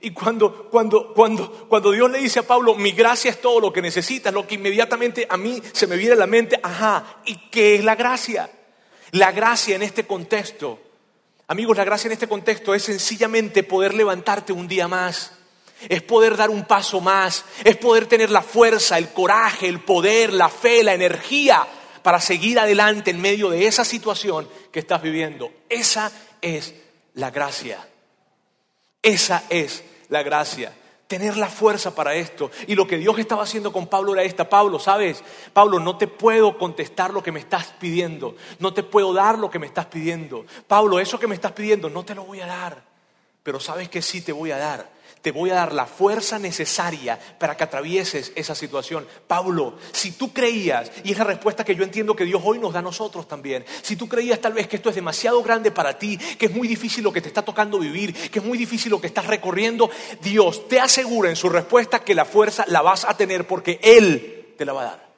[0.00, 3.72] Y cuando, cuando, cuando, cuando Dios le dice a Pablo, mi gracia es todo lo
[3.72, 7.48] que necesitas, lo que inmediatamente a mí se me viene a la mente, ajá, ¿y
[7.50, 8.48] qué es la gracia?
[9.10, 10.78] La gracia en este contexto,
[11.48, 15.32] amigos, la gracia en este contexto es sencillamente poder levantarte un día más,
[15.88, 20.32] es poder dar un paso más, es poder tener la fuerza, el coraje, el poder,
[20.32, 21.66] la fe, la energía
[22.02, 25.50] para seguir adelante en medio de esa situación que estás viviendo.
[25.68, 26.74] Esa es
[27.14, 27.86] la gracia.
[29.02, 30.72] Esa es la gracia.
[31.08, 32.50] Tener la fuerza para esto.
[32.68, 34.48] Y lo que Dios estaba haciendo con Pablo era esta.
[34.48, 35.24] Pablo, ¿sabes?
[35.52, 38.36] Pablo, no te puedo contestar lo que me estás pidiendo.
[38.60, 40.46] No te puedo dar lo que me estás pidiendo.
[40.68, 42.87] Pablo, eso que me estás pidiendo, no te lo voy a dar.
[43.48, 47.18] Pero sabes que sí te voy a dar te voy a dar la fuerza necesaria
[47.38, 49.08] para que atravieses esa situación.
[49.26, 52.74] Pablo, si tú creías, y es la respuesta que yo entiendo que Dios hoy nos
[52.74, 55.98] da a nosotros también, si tú creías tal vez que esto es demasiado grande para
[55.98, 58.92] ti, que es muy difícil lo que te está tocando vivir, que es muy difícil
[58.92, 63.06] lo que estás recorriendo, Dios te asegura en su respuesta que la fuerza la vas
[63.06, 65.08] a tener porque Él te la va a dar.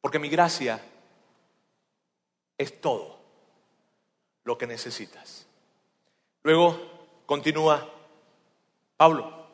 [0.00, 0.82] Porque mi gracia
[2.56, 3.20] es todo
[4.44, 5.45] lo que necesitas.
[6.46, 6.80] Luego
[7.26, 7.92] continúa
[8.96, 9.48] Pablo,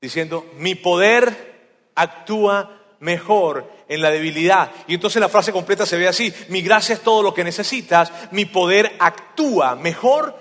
[0.00, 4.70] diciendo, mi poder actúa mejor en la debilidad.
[4.86, 8.10] Y entonces la frase completa se ve así, mi gracia es todo lo que necesitas,
[8.32, 10.34] mi poder actúa mejor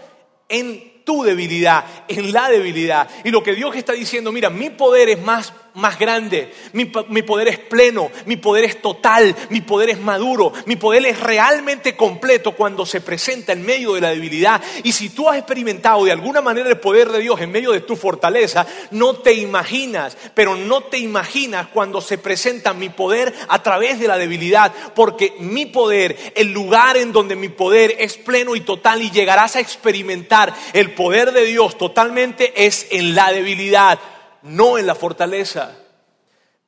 [0.47, 3.09] en tu debilidad, en la debilidad.
[3.25, 7.47] Y lo que Dios está diciendo, mira, mi poder es más más grande, mi, poder
[7.47, 12.51] es pleno, mi poder es total, mi poder es maduro, mi poder es realmente completo
[12.51, 14.61] cuando se presenta en medio de la debilidad.
[14.83, 17.81] Y si tú has experimentado de alguna manera el poder de Dios en medio de
[17.81, 23.63] tu fortaleza, no te imaginas, pero no te imaginas cuando se presenta mi poder a
[23.63, 28.55] través de la debilidad, porque mi poder, el lugar en donde mi poder es pleno
[28.55, 33.99] y total y llegarás a experimentar el poder de Dios totalmente es en la debilidad
[34.43, 35.75] no en la fortaleza.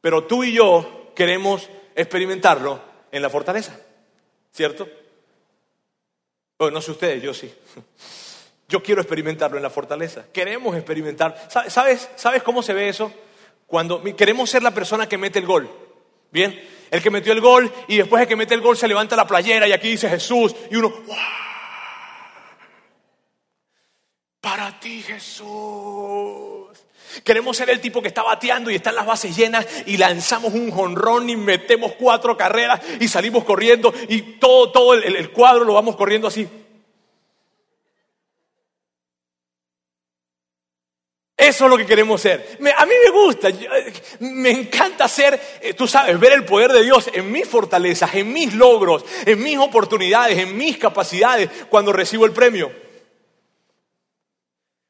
[0.02, 3.80] Pero tú y yo queremos experimentarlo en la fortaleza,
[4.52, 4.88] ¿cierto?
[6.58, 7.54] Bueno, no sé ustedes, yo sí.
[8.68, 10.26] Yo quiero experimentarlo en la fortaleza.
[10.34, 11.50] Queremos experimentar.
[11.70, 13.14] ¿Sabes, ¿Sabes cómo se ve eso?
[13.68, 15.70] Cuando queremos ser la persona que mete el gol.
[16.32, 16.60] Bien,
[16.90, 19.28] el que metió el gol y después el que mete el gol se levanta la
[19.28, 20.92] playera y aquí dice Jesús y uno,
[24.42, 26.65] Para ti Jesús.
[27.24, 30.72] Queremos ser el tipo que está bateando y están las bases llenas y lanzamos un
[30.72, 35.96] jonrón y metemos cuatro carreras y salimos corriendo y todo, todo el, cuadro lo vamos
[35.96, 36.48] corriendo así.
[41.38, 42.58] Eso es lo que queremos ser.
[42.78, 43.50] a mí me gusta,
[44.20, 48.32] me encanta ser, eh, tú sabes, ver el poder de Dios en mis fortalezas, en
[48.32, 52.85] mis logros, en mis oportunidades, en mis capacidades cuando recibo el premio.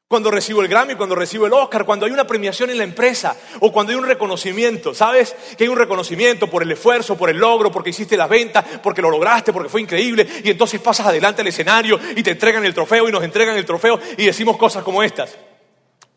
[0.08, 3.36] Cuando recibo el Grammy, cuando recibo el Oscar, cuando hay una premiación en la empresa
[3.58, 5.34] o cuando hay un reconocimiento, ¿sabes?
[5.58, 9.02] Que hay un reconocimiento por el esfuerzo, por el logro, porque hiciste las ventas, porque
[9.02, 12.72] lo lograste, porque fue increíble y entonces pasas adelante al escenario y te entregan el
[12.72, 15.36] trofeo y nos entregan el trofeo y decimos cosas como estas.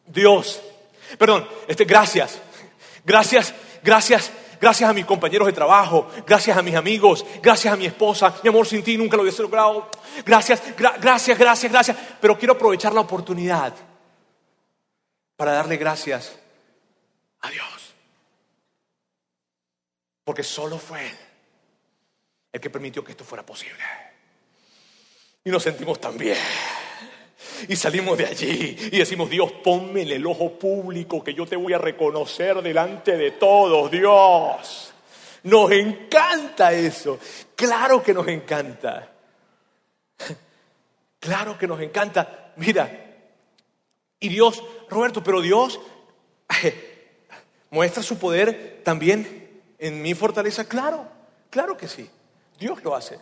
[0.06, 0.62] Dios,
[1.17, 2.39] perdón, este, gracias,
[3.04, 7.86] gracias, gracias, gracias a mis compañeros de trabajo, gracias a mis amigos, gracias a mi
[7.86, 9.89] esposa, mi amor sin ti nunca lo hubiese logrado.
[10.26, 11.98] Gracias, gracias, gracias, gracias.
[12.19, 13.74] Pero quiero aprovechar la oportunidad
[15.36, 16.38] para darle gracias
[17.41, 17.95] a Dios.
[20.24, 21.17] Porque solo fue Él
[22.52, 23.84] el que permitió que esto fuera posible.
[25.43, 26.38] Y nos sentimos tan bien.
[27.67, 31.56] Y salimos de allí y decimos, Dios, ponme en el ojo público que yo te
[31.56, 34.93] voy a reconocer delante de todos, Dios.
[35.43, 37.19] Nos encanta eso.
[37.56, 39.12] Claro que nos encanta.
[41.22, 42.54] Claro que nos encanta.
[42.56, 43.10] Mira,
[44.22, 45.80] y Dios, Roberto, pero Dios
[47.69, 50.63] muestra su poder también en mi fortaleza.
[50.63, 51.08] Claro,
[51.50, 52.10] claro que sí.
[52.58, 53.19] Dios lo hace.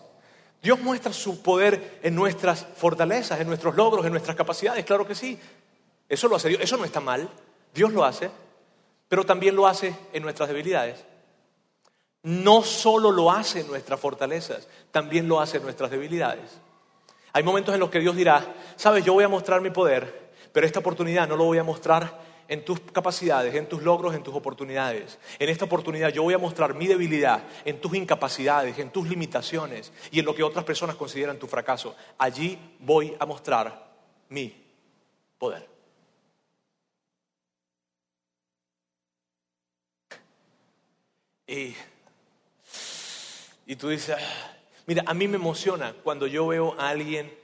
[0.68, 4.84] Dios muestra su poder en nuestras fortalezas, en nuestros logros, en nuestras capacidades.
[4.84, 5.40] Claro que sí.
[6.10, 6.60] Eso lo hace Dios.
[6.62, 7.30] Eso no está mal.
[7.74, 8.30] Dios lo hace.
[9.08, 11.06] Pero también lo hace en nuestras debilidades.
[12.24, 16.60] No solo lo hace en nuestras fortalezas, también lo hace en nuestras debilidades.
[17.32, 20.68] Hay momentos en los que Dios dirá, sabes, yo voy a mostrar mi poder, pero
[20.68, 24.36] esta oportunidad no lo voy a mostrar en tus capacidades, en tus logros, en tus
[24.36, 25.20] oportunidades.
[25.40, 29.92] En esta oportunidad yo voy a mostrar mi debilidad en tus incapacidades, en tus limitaciones
[30.12, 31.96] y en lo que otras personas consideran tu fracaso.
[32.18, 33.88] Allí voy a mostrar
[34.30, 34.54] mi
[35.38, 35.68] poder.
[41.48, 41.74] Y,
[43.66, 44.58] y tú dices, ah,
[44.88, 47.38] Mira, a mí me emociona cuando yo veo a alguien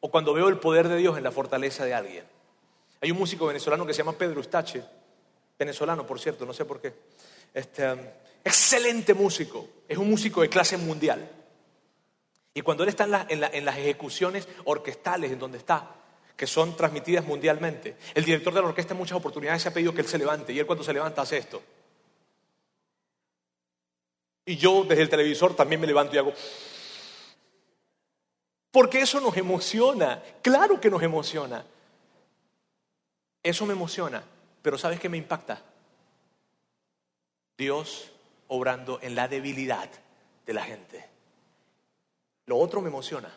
[0.00, 2.24] o cuando veo el poder de Dios en la fortaleza de alguien.
[3.00, 4.84] Hay un músico venezolano que se llama Pedro Ustache,
[5.58, 6.92] venezolano por cierto, no sé por qué.
[7.54, 7.84] Este,
[8.44, 11.28] excelente músico, es un músico de clase mundial.
[12.52, 15.96] Y cuando él está en, en las ejecuciones orquestales en donde está,
[16.36, 19.94] que son transmitidas mundialmente, el director de la orquesta en muchas oportunidades se ha pedido
[19.94, 21.62] que él se levante y él cuando se levanta hace esto.
[24.44, 26.32] Y yo desde el televisor también me levanto y hago...
[28.70, 31.64] Porque eso nos emociona, claro que nos emociona.
[33.42, 34.22] Eso me emociona,
[34.62, 35.62] pero ¿sabes qué me impacta?
[37.56, 38.10] Dios
[38.48, 39.88] obrando en la debilidad
[40.46, 41.08] de la gente.
[42.46, 43.30] Lo otro me emociona,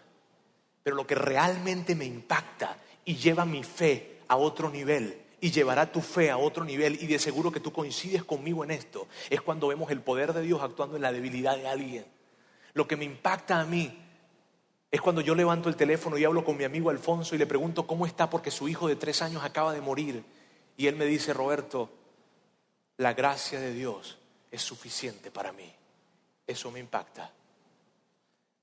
[0.82, 5.92] pero lo que realmente me impacta y lleva mi fe a otro nivel y llevará
[5.92, 9.42] tu fe a otro nivel y de seguro que tú coincides conmigo en esto, es
[9.42, 12.06] cuando vemos el poder de Dios actuando en la debilidad de alguien.
[12.74, 14.03] Lo que me impacta a mí
[14.94, 17.88] es cuando yo levanto el teléfono y hablo con mi amigo Alfonso y le pregunto
[17.88, 20.24] cómo está porque su hijo de tres años acaba de morir.
[20.78, 21.90] Y él me dice, Roberto,
[22.98, 24.20] la gracia de Dios
[24.52, 25.68] es suficiente para mí.
[26.46, 27.32] Eso me impacta.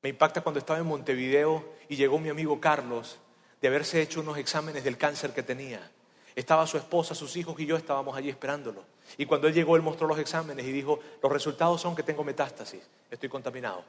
[0.03, 3.19] Me impacta cuando estaba en Montevideo y llegó mi amigo Carlos
[3.61, 5.91] de haberse hecho unos exámenes del cáncer que tenía.
[6.37, 8.85] Estaba su esposa, sus hijos y yo estábamos allí esperándolo.
[9.19, 12.23] Y cuando él llegó, él mostró los exámenes y dijo, los resultados son que tengo
[12.23, 13.85] metástasis, estoy contaminado.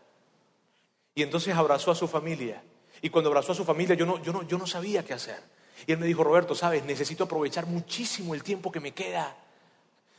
[1.15, 2.63] Y entonces abrazó a su familia.
[3.02, 5.41] Y cuando abrazó a su familia yo no, yo no, yo no sabía qué hacer.
[5.88, 9.36] Y él me dijo, Roberto, sabes, necesito aprovechar muchísimo el tiempo que me queda.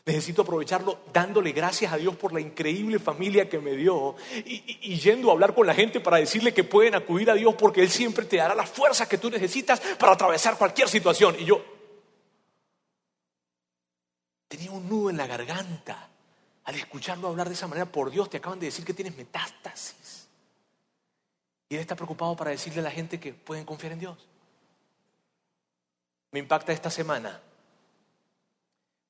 [0.04, 4.98] Necesito aprovecharlo dándole gracias a Dios por la increíble familia que me dio y, y,
[4.98, 7.90] yendo a hablar con la gente para decirle que pueden acudir a Dios porque Él
[7.90, 11.36] siempre te dará las fuerzas que tú necesitas para atravesar cualquier situación.
[11.38, 11.64] Y yo
[14.48, 16.10] tenía un nudo en la garganta
[16.64, 17.86] al escucharlo hablar de esa manera.
[17.86, 19.94] Por Dios, te acaban de decir que tienes metástasis.
[21.72, 24.28] Y Él está preocupado para decirle a la gente que pueden confiar en Dios.
[26.30, 27.40] Me impacta esta semana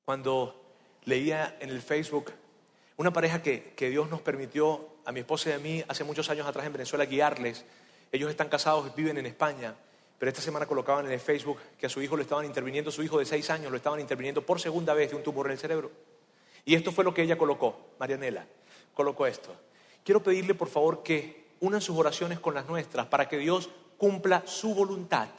[0.05, 0.63] cuando
[1.03, 2.31] leía en el Facebook
[2.95, 6.47] una pareja que, Dios nos permitió, a mi esposa y a mí, hace muchos años
[6.47, 7.65] atrás en Venezuela, guiarles.
[8.13, 9.75] Ellos están casados, viven en España,
[10.17, 13.03] pero esta semana colocaban en el Facebook que a su hijo le estaban interviniendo, su
[13.03, 15.59] hijo de seis años lo estaban interviniendo por segunda vez de un tumor en el
[15.59, 15.91] cerebro.
[16.63, 18.47] Y esto fue lo que ella colocó, Marianela,
[18.93, 19.53] colocó esto.
[20.05, 24.43] Quiero pedirle por favor que unan sus oraciones con las nuestras para que Dios cumpla
[24.45, 25.29] su voluntad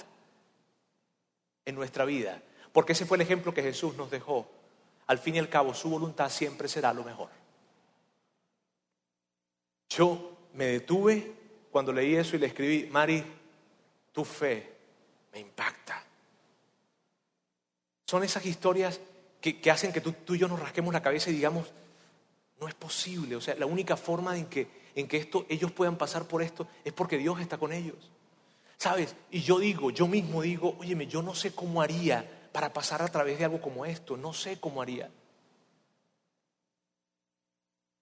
[1.67, 4.51] en nuestra vida, porque ese fue el ejemplo que Jesús nos dejó
[5.07, 7.29] al fin y al cabo su voluntad siempre será lo mejor.
[9.91, 11.31] Yo me detuve
[11.71, 13.23] cuando leí eso y le escribí, Mari,
[14.11, 14.73] tu fe
[15.31, 16.03] me impacta.
[18.07, 18.99] Son esas historias
[19.43, 21.71] que, hacen que tú, y yo nos rasquemos la cabeza y digamos,
[22.59, 23.37] no es posible.
[23.37, 26.67] O sea, la única forma en que, en que esto, ellos puedan pasar por esto
[26.85, 28.11] es porque Dios está con ellos.
[28.77, 29.15] ¿Sabes?
[29.31, 33.09] Y yo digo, yo mismo digo, óyeme, yo no sé cómo haría para pasar a
[33.09, 34.17] través de algo como esto.
[34.17, 35.11] No sé cómo haría.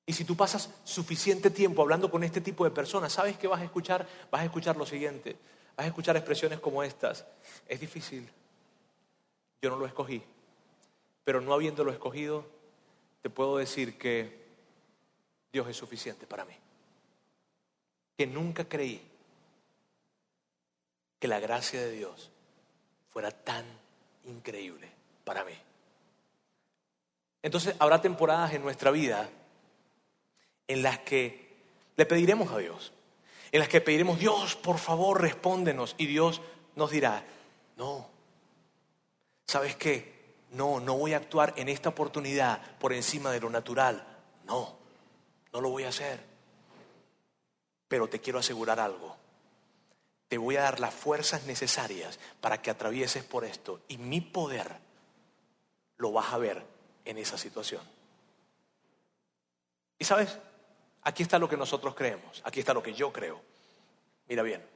[0.04, 3.60] Y si tú pasas suficiente tiempo hablando con este tipo de personas, ¿sabes qué vas
[3.60, 4.06] a escuchar?
[4.30, 5.36] Vas a escuchar lo siguiente.
[5.76, 7.24] Vas a escuchar expresiones como estas.
[7.66, 8.28] Es difícil.
[9.62, 10.22] Yo no lo escogí.
[11.24, 12.44] Pero no habiéndolo escogido,
[13.22, 14.42] te puedo decir que
[15.52, 16.54] Dios es suficiente para mí.
[18.22, 19.02] Que nunca creí
[21.18, 22.30] que la gracia de Dios
[23.12, 23.64] fuera tan
[24.26, 24.88] increíble
[25.24, 25.54] para mí.
[27.42, 29.28] Entonces habrá temporadas en nuestra vida
[30.68, 31.52] en las que
[31.96, 32.92] le pediremos a Dios,
[33.50, 35.96] en las que pediremos, Dios, por favor, respóndenos.
[35.98, 36.40] Y Dios
[36.76, 37.26] nos dirá,
[37.76, 38.08] no,
[39.48, 40.36] ¿sabes qué?
[40.52, 44.06] No, no voy a actuar en esta oportunidad por encima de lo natural.
[44.44, 44.76] No,
[45.52, 46.31] no lo voy a hacer.
[47.92, 49.14] Pero te quiero asegurar algo
[50.32, 53.80] te voy a dar las fuerzas necesarias para que atravieses por esto.
[53.86, 54.78] Y mi poder
[55.98, 56.64] lo vas a ver
[57.04, 57.82] en esa situación.
[59.98, 60.38] Y sabes,
[61.02, 63.42] aquí está lo que nosotros creemos, aquí está lo que yo creo.
[64.26, 64.66] Mira bien,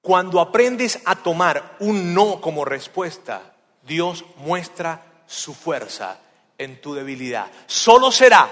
[0.00, 6.22] cuando aprendes a tomar un no como respuesta, Dios muestra su fuerza
[6.56, 7.52] en tu debilidad.
[7.66, 8.48] Solo será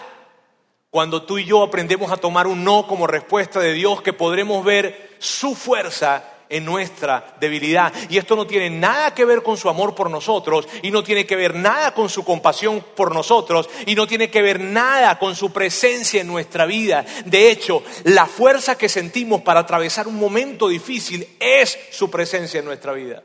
[0.90, 4.64] cuando tú y yo aprendemos a tomar un no como respuesta de Dios, que podremos
[4.64, 7.92] ver su fuerza en nuestra debilidad.
[8.08, 11.26] Y esto no tiene nada que ver con su amor por nosotros, y no tiene
[11.26, 15.34] que ver nada con su compasión por nosotros, y no tiene que ver nada con
[15.34, 17.04] su presencia en nuestra vida.
[17.24, 22.66] De hecho, la fuerza que sentimos para atravesar un momento difícil es su presencia en
[22.66, 23.22] nuestra vida.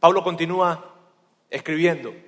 [0.00, 0.94] Pablo continúa
[1.50, 2.27] escribiendo.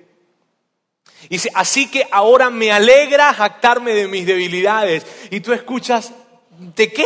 [1.29, 5.05] Dice, así que ahora me alegra jactarme de mis debilidades.
[5.29, 6.13] Y tú escuchas,
[6.57, 7.05] ¿de qué?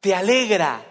[0.00, 0.84] Te alegra,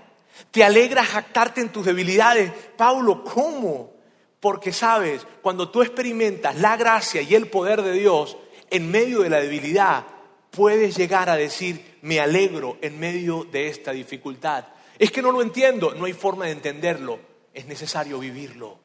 [0.51, 2.51] te alegra jactarte en tus debilidades.
[2.77, 3.93] Pablo, ¿cómo?
[4.39, 8.37] Porque sabes, cuando tú experimentas la gracia y el poder de Dios
[8.69, 10.05] en medio de la debilidad,
[10.49, 14.65] puedes llegar a decir, me alegro en medio de esta dificultad.
[14.97, 17.19] Es que no lo entiendo, no hay forma de entenderlo,
[17.53, 18.80] es necesario vivirlo.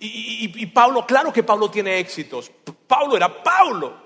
[0.00, 2.50] Y, Pablo, claro que Pablo tiene éxitos.
[2.86, 4.00] Pablo era Pablo.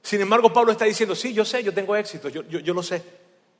[0.00, 3.02] Sin embargo, Pablo está diciendo, sí, yo sé, yo tengo éxitos, yo, yo lo sé.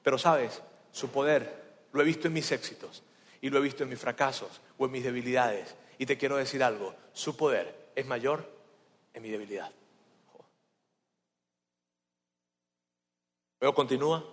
[0.03, 3.03] Pero sabes, su poder lo he visto en mis éxitos
[3.40, 5.75] y lo he visto en mis fracasos o en mis debilidades.
[5.99, 8.49] Y te quiero decir algo, su poder es mayor
[9.14, 9.71] en mi debilidad.
[13.61, 14.25] Luego continúa.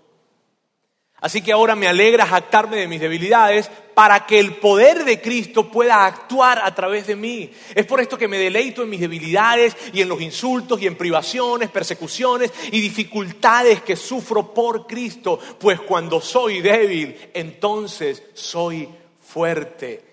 [1.21, 5.69] Así que ahora me alegra jactarme de mis debilidades para que el poder de Cristo
[5.69, 7.51] pueda actuar a través de mí.
[7.75, 10.95] Es por esto que me deleito en mis debilidades y en los insultos y en
[10.95, 18.88] privaciones, persecuciones y dificultades que sufro por Cristo, pues cuando soy débil, entonces soy
[19.21, 20.05] fuerte.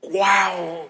[0.00, 0.88] ¡Wow!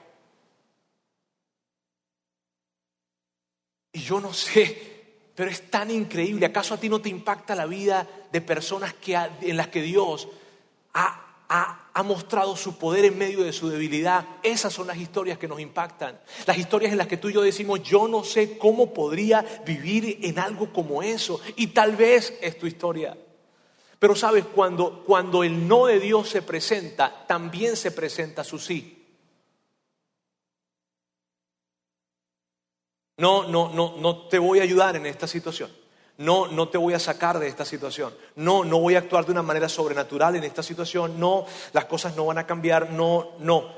[3.93, 4.94] Y yo no sé
[5.35, 6.47] pero es tan increíble.
[6.47, 10.29] ¿Acaso a ti no te impacta la vida de personas que en las que Dios
[10.93, 14.25] ha, ha, mostrado su poder en medio de su debilidad?
[14.43, 16.21] Esas son las historias que nos impactan.
[16.47, 20.21] Las historias en las que tú y yo decimos, yo no sé cómo podría vivir
[20.23, 21.41] en algo como eso.
[21.57, 23.17] Y tal vez es tu historia.
[23.99, 29.04] Pero sabes, cuando, cuando el no de Dios se presenta, también se presenta su sí.
[33.17, 35.71] No, no, no, no te voy a ayudar en esta situación.
[36.17, 38.15] No, no te voy a sacar de esta situación.
[38.37, 41.19] No, no voy a actuar de una manera sobrenatural en esta situación.
[41.19, 42.91] No, las cosas no van a cambiar.
[42.91, 43.73] No, no.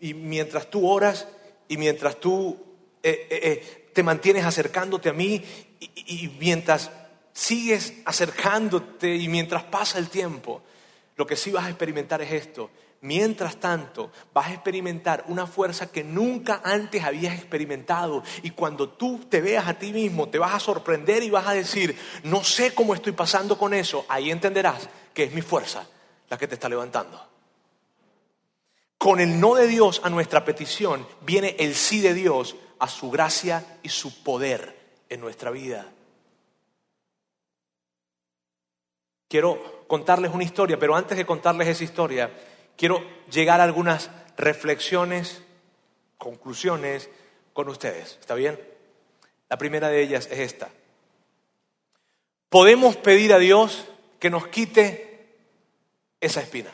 [0.00, 1.28] Y mientras tú oras
[1.68, 2.56] y mientras tú
[3.02, 5.42] eh, eh, eh, te mantienes acercándote a mí
[5.80, 6.90] y, y mientras
[7.32, 10.62] sigues acercándote y mientras pasa el tiempo,
[11.16, 12.70] lo que sí vas a experimentar es esto.
[13.00, 18.24] Mientras tanto, vas a experimentar una fuerza que nunca antes habías experimentado.
[18.42, 21.54] Y cuando tú te veas a ti mismo, te vas a sorprender y vas a
[21.54, 24.04] decir, no sé cómo estoy pasando con eso.
[24.08, 25.86] Ahí entenderás que es mi fuerza
[26.28, 27.24] la que te está levantando.
[28.98, 33.10] Con el no de Dios a nuestra petición viene el sí de Dios a su
[33.10, 34.76] gracia y su poder
[35.08, 35.86] en nuestra vida.
[39.28, 42.32] Quiero contarles una historia, pero antes de contarles esa historia,
[42.78, 45.42] quiero llegar a algunas reflexiones,
[46.16, 47.10] conclusiones
[47.52, 48.16] con ustedes.
[48.20, 48.58] ¿Está bien?
[49.50, 50.70] La primera de ellas es esta.
[52.48, 53.84] Podemos pedir a Dios
[54.18, 55.26] que nos quite
[56.20, 56.70] esa espina.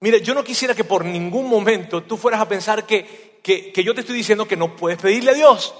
[0.00, 3.84] Mire, yo no quisiera que por ningún momento tú fueras a pensar que, que, que
[3.84, 5.74] yo te estoy diciendo que no puedes pedirle a Dios.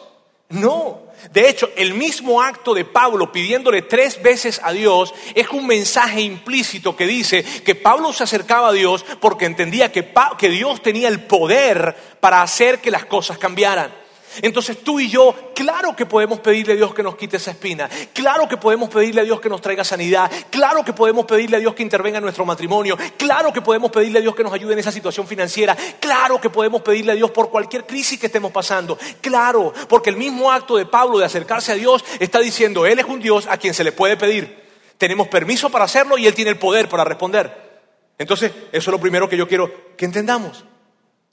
[0.53, 1.01] No.
[1.33, 6.21] De hecho, el mismo acto de Pablo pidiéndole tres veces a Dios es un mensaje
[6.21, 11.09] implícito que dice que Pablo se acercaba a Dios porque entendía que, que Dios tenía
[11.09, 14.02] el poder para hacer que las cosas cambiaran.
[14.41, 17.89] Entonces tú y yo, claro que podemos pedirle a Dios que nos quite esa espina,
[18.15, 21.61] claro que podemos pedirle a Dios que nos traiga sanidad, claro que podemos pedirle a
[21.61, 24.73] Dios que intervenga en nuestro matrimonio, claro que podemos pedirle a Dios que nos ayude
[24.73, 28.53] en esa situación financiera, claro que podemos pedirle a Dios por cualquier crisis que estemos
[28.53, 32.99] pasando, claro, porque el mismo acto de Pablo de acercarse a Dios está diciendo, Él
[32.99, 34.63] es un Dios a quien se le puede pedir,
[34.97, 37.73] tenemos permiso para hacerlo y Él tiene el poder para responder.
[38.19, 40.65] Entonces, eso es lo primero que yo quiero que entendamos.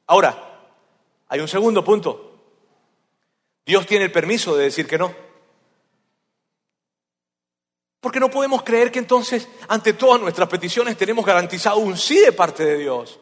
[0.08, 0.64] Ahora,
[1.28, 2.29] hay un segundo punto.
[3.70, 5.14] Dios tiene el permiso de decir que no.
[8.00, 12.32] Porque no podemos creer que entonces ante todas nuestras peticiones tenemos garantizado un sí de
[12.32, 13.20] parte de Dios.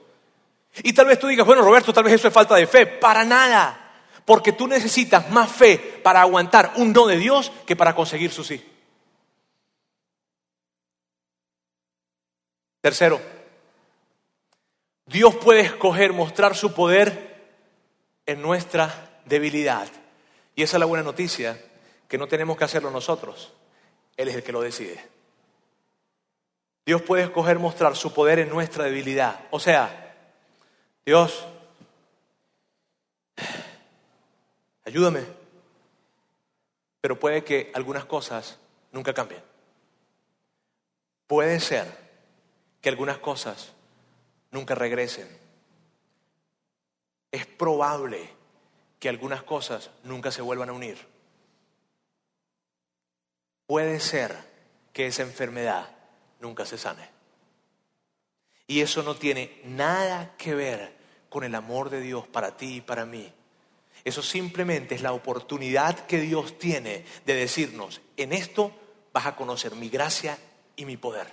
[0.84, 2.86] Y tal vez tú digas, bueno Roberto, tal vez eso es falta de fe.
[2.88, 3.92] Para nada.
[4.24, 8.46] Porque tú necesitas más fe para aguantar un no de Dios que para conseguir su
[8.46, 8.66] sí.
[12.80, 13.20] Tercero,
[15.08, 17.52] Dios puede escoger mostrar su poder
[18.26, 19.90] en nuestra debilidad.
[20.58, 21.64] Y esa es la buena noticia,
[22.08, 23.54] que no tenemos que hacerlo nosotros.
[24.18, 25.08] Él es el que lo decide.
[26.84, 29.40] Dios puede escoger mostrar su poder en nuestra debilidad.
[29.52, 30.16] O sea,
[31.06, 31.46] Dios,
[34.84, 35.26] ayúdame.
[37.02, 38.58] Pero puede que algunas cosas
[38.92, 39.44] nunca cambien.
[41.28, 41.86] Puede ser
[42.82, 43.74] que algunas cosas
[44.50, 45.28] nunca regresen.
[47.32, 48.37] Es probable
[49.00, 50.98] que algunas cosas nunca se vuelvan a unir.
[53.66, 54.36] Puede ser
[54.94, 55.90] que esa enfermedad
[56.40, 57.10] nunca se sane.
[58.66, 60.98] Y eso no tiene nada que ver
[61.30, 63.32] con el amor de Dios para ti y para mí.
[64.04, 68.72] Eso simplemente es la oportunidad que Dios tiene de decirnos, en esto
[69.12, 70.38] vas a conocer mi gracia
[70.76, 71.28] y mi poder.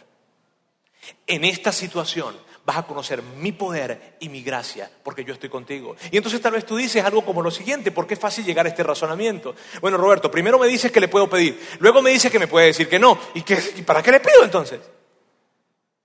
[1.26, 5.96] En esta situación vas a conocer mi poder y mi gracia, porque yo estoy contigo.
[6.10, 8.70] Y entonces tal vez tú dices algo como lo siguiente, porque es fácil llegar a
[8.70, 9.54] este razonamiento.
[9.80, 12.66] Bueno, Roberto, primero me dices que le puedo pedir, luego me dices que me puede
[12.66, 13.18] decir que no.
[13.34, 14.80] ¿Y, qué, para qué le pido entonces?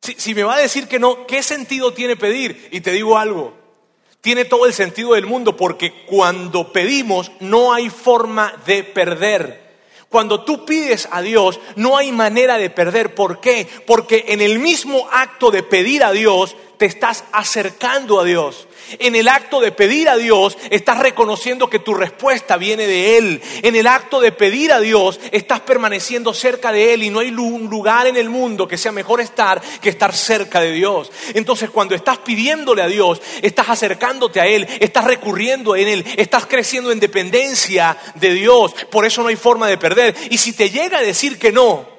[0.02, 2.70] Si, si me va a decir que no, ¿qué sentido tiene pedir?
[2.72, 3.54] Y te digo algo,
[4.22, 9.69] tiene todo el sentido del mundo, porque cuando pedimos no hay forma de perder.
[10.10, 13.14] Cuando tú pides a Dios, no hay manera de perder.
[13.14, 13.68] ¿Por qué?
[13.86, 18.68] Porque en el mismo acto de pedir a Dios, te estás acercando a Dios.
[18.98, 23.42] En el acto de pedir a Dios, estás reconociendo que tu respuesta viene de Él.
[23.62, 27.30] En el acto de pedir a Dios, estás permaneciendo cerca de Él y no hay
[27.32, 31.12] un lugar en el mundo que sea mejor estar que estar cerca de Dios.
[31.34, 36.46] Entonces, cuando estás pidiéndole a Dios, estás acercándote a Él, estás recurriendo en Él, estás
[36.46, 38.74] creciendo en dependencia de Dios.
[38.90, 40.16] Por eso no hay forma de perder.
[40.30, 41.99] Y si te llega a decir que no,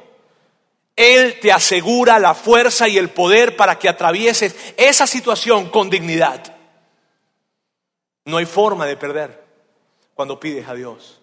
[1.00, 6.54] él te asegura la fuerza y el poder para que atravieses esa situación con dignidad.
[8.26, 9.42] No hay forma de perder
[10.14, 11.20] cuando pides a Dios.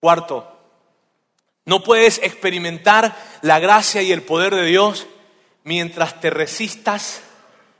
[0.00, 0.50] Cuarto,
[1.64, 5.06] no puedes experimentar la gracia y el poder de Dios
[5.62, 7.22] mientras te resistas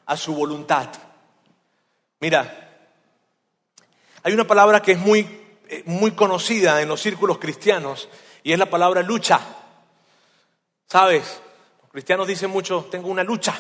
[0.07, 0.89] a su voluntad.
[2.21, 2.87] Mira,
[4.23, 5.21] hay una palabra que es muy,
[5.69, 8.09] eh, muy conocida en los círculos cristianos
[8.45, 9.41] y es la palabra lucha.
[10.95, 11.41] ¿Sabes?
[11.83, 13.59] Los cristianos dicen mucho, tengo una lucha.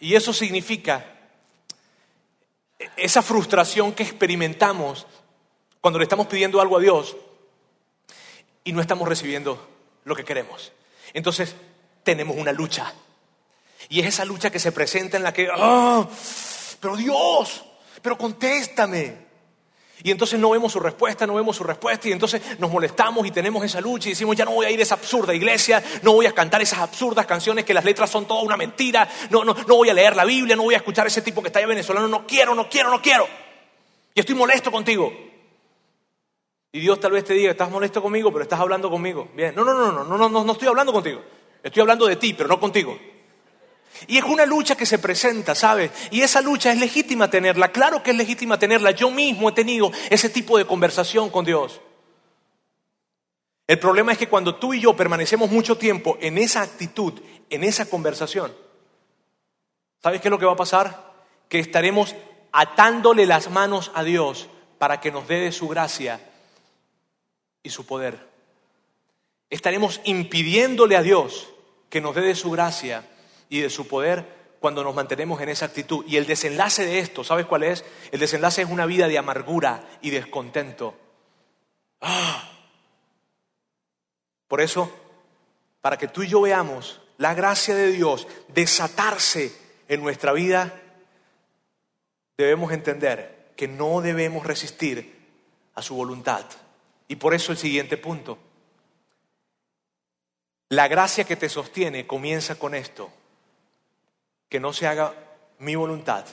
[0.00, 1.04] Y eso significa,
[2.96, 5.06] esa frustración que experimentamos
[5.82, 7.14] cuando le estamos pidiendo algo a Dios
[8.64, 9.68] y no estamos recibiendo
[10.04, 10.72] lo que queremos.
[11.12, 11.54] Entonces
[12.02, 12.94] tenemos una lucha.
[13.90, 16.08] Y es esa lucha que se presenta en la que, ¡ah!
[16.80, 17.66] pero Dios,
[18.00, 19.25] pero contéstame.
[20.02, 23.30] Y entonces no vemos su respuesta, no vemos su respuesta y entonces nos molestamos y
[23.30, 26.12] tenemos esa lucha y decimos, ya no voy a ir a esa absurda iglesia, no
[26.12, 29.54] voy a cantar esas absurdas canciones que las letras son toda una mentira, no, no,
[29.54, 31.60] no voy a leer la Biblia, no voy a escuchar a ese tipo que está
[31.60, 33.26] allá venezolano, no quiero, no quiero, no quiero.
[34.14, 35.12] Y estoy molesto contigo.
[36.72, 39.28] Y Dios tal vez te diga, estás molesto conmigo, pero estás hablando conmigo.
[39.34, 41.22] Bien, no, no, no, no, no, no, no estoy hablando contigo.
[41.62, 42.98] Estoy hablando de ti, pero no contigo.
[44.06, 45.90] Y es una lucha que se presenta, ¿sabes?
[46.10, 48.90] Y esa lucha es legítima tenerla, claro que es legítima tenerla.
[48.92, 51.80] Yo mismo he tenido ese tipo de conversación con Dios.
[53.66, 57.14] El problema es que cuando tú y yo permanecemos mucho tiempo en esa actitud,
[57.50, 58.54] en esa conversación,
[60.02, 61.12] ¿sabes qué es lo que va a pasar?
[61.48, 62.14] Que estaremos
[62.52, 66.20] atándole las manos a Dios para que nos dé de su gracia
[67.62, 68.18] y su poder.
[69.50, 71.48] Estaremos impidiéndole a Dios
[71.90, 73.04] que nos dé de su gracia
[73.48, 76.04] y de su poder cuando nos mantenemos en esa actitud.
[76.08, 77.84] Y el desenlace de esto, ¿sabes cuál es?
[78.10, 80.94] El desenlace es una vida de amargura y descontento.
[82.00, 82.50] ¡Ah!
[84.48, 84.90] Por eso,
[85.80, 89.52] para que tú y yo veamos la gracia de Dios desatarse
[89.88, 90.80] en nuestra vida,
[92.36, 95.16] debemos entender que no debemos resistir
[95.74, 96.44] a su voluntad.
[97.08, 98.38] Y por eso el siguiente punto.
[100.68, 103.10] La gracia que te sostiene comienza con esto,
[104.48, 105.14] que no se haga
[105.58, 106.24] mi voluntad,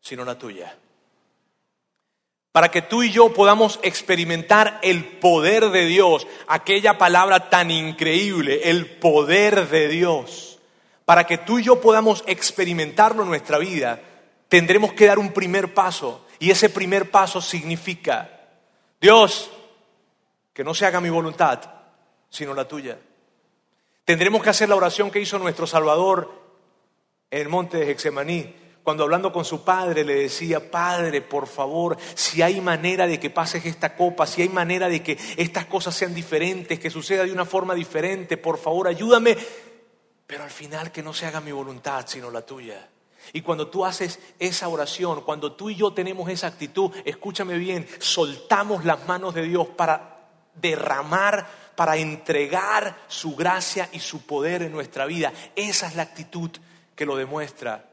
[0.00, 0.76] sino la tuya.
[2.52, 8.70] Para que tú y yo podamos experimentar el poder de Dios, aquella palabra tan increíble,
[8.70, 10.58] el poder de Dios.
[11.04, 14.00] Para que tú y yo podamos experimentarlo en nuestra vida,
[14.48, 16.24] tendremos que dar un primer paso.
[16.38, 18.30] Y ese primer paso significa,
[19.00, 19.50] Dios,
[20.54, 21.60] que no se haga mi voluntad,
[22.30, 22.98] sino la tuya.
[24.06, 26.45] Tendremos que hacer la oración que hizo nuestro Salvador
[27.30, 28.54] en el monte de Hexemaní,
[28.86, 33.30] cuando hablando con su padre le decía, Padre, por favor, si hay manera de que
[33.30, 37.32] pases esta copa, si hay manera de que estas cosas sean diferentes, que suceda de
[37.32, 39.36] una forma diferente, por favor, ayúdame,
[40.24, 42.88] pero al final que no se haga mi voluntad, sino la tuya.
[43.32, 47.88] Y cuando tú haces esa oración, cuando tú y yo tenemos esa actitud, escúchame bien,
[47.98, 54.70] soltamos las manos de Dios para derramar, para entregar su gracia y su poder en
[54.70, 55.32] nuestra vida.
[55.56, 56.52] Esa es la actitud
[56.96, 57.88] que lo demuestra.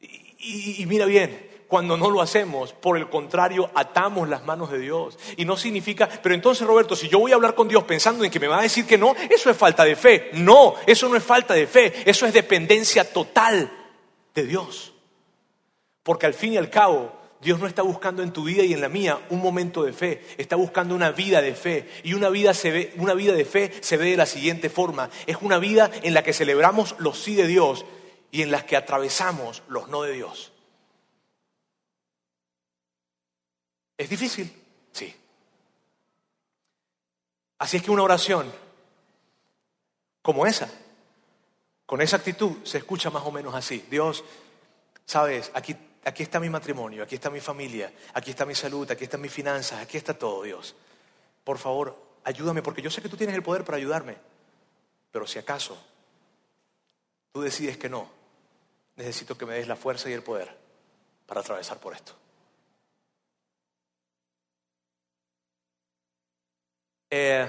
[0.00, 5.18] Y, mira bien, cuando no lo hacemos, por el contrario, atamos las manos de Dios.
[5.38, 8.30] Y no significa, pero entonces Roberto, si yo voy a hablar con Dios pensando en
[8.30, 10.30] que me va a decir que no, eso es falta de fe.
[10.34, 13.72] No, eso no es falta de fe, eso es dependencia total
[14.34, 14.92] de Dios.
[16.02, 18.80] Porque al fin y al cabo, Dios no está buscando en tu vida y en
[18.80, 21.88] la mía un momento de fe, está buscando una vida de fe.
[22.02, 25.08] Y una vida, se ve, una vida de fe se ve de la siguiente forma.
[25.26, 27.86] Es una vida en la que celebramos los sí de Dios
[28.34, 30.50] y en la que atravesamos los no de Dios.
[33.96, 34.52] ¿Es difícil?
[34.90, 35.14] Sí.
[37.58, 38.52] Así es que una oración
[40.20, 40.68] como esa,
[41.86, 43.86] con esa actitud, se escucha más o menos así.
[43.88, 44.24] Dios,
[45.06, 49.04] sabes, aquí aquí está mi matrimonio, aquí está mi familia, aquí está mi salud, aquí
[49.04, 50.74] están mis finanzas, aquí está todo, Dios.
[51.44, 54.16] Por favor, ayúdame, porque yo sé que tú tienes el poder para ayudarme.
[55.12, 55.78] Pero si acaso
[57.32, 58.23] tú decides que no,
[58.96, 60.56] necesito que me des la fuerza y el poder
[61.26, 62.14] para atravesar por esto.
[67.10, 67.48] Eh,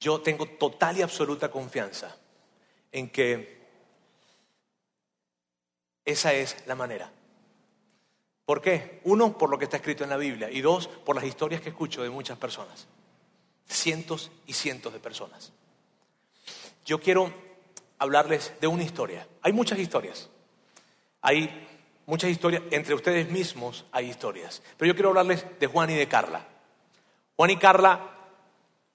[0.00, 2.16] yo tengo total y absoluta confianza
[2.92, 3.58] en que
[6.04, 7.12] esa es la manera.
[8.44, 9.00] ¿Por qué?
[9.04, 10.50] Uno, por lo que está escrito en la Biblia.
[10.50, 12.86] Y dos, por las historias que escucho de muchas personas.
[13.66, 15.52] Cientos y cientos de personas.
[16.86, 17.30] Yo quiero
[17.98, 19.26] hablarles de una historia.
[19.42, 20.30] Hay muchas historias.
[21.20, 21.68] Hay
[22.06, 22.62] muchas historias.
[22.70, 24.62] Entre ustedes mismos hay historias.
[24.76, 26.46] Pero yo quiero hablarles de Juan y de Carla.
[27.36, 28.00] Juan y Carla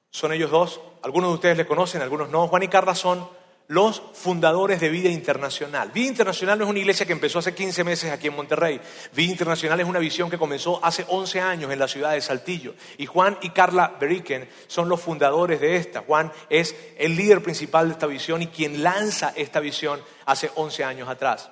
[0.10, 0.82] son ellos dos.
[1.02, 2.48] Algunos de ustedes les conocen, algunos no.
[2.48, 3.28] Juan y Carla son
[3.68, 5.92] los fundadores de Vida Internacional.
[5.92, 8.80] Vida Internacional no es una iglesia que empezó hace 15 meses aquí en Monterrey.
[9.14, 12.76] Vida Internacional es una visión que comenzó hace 11 años en la ciudad de Saltillo.
[12.98, 16.02] Y Juan y Carla Beriken son los fundadores de esta.
[16.02, 20.84] Juan es el líder principal de esta visión y quien lanza esta visión hace 11
[20.84, 21.50] años atrás.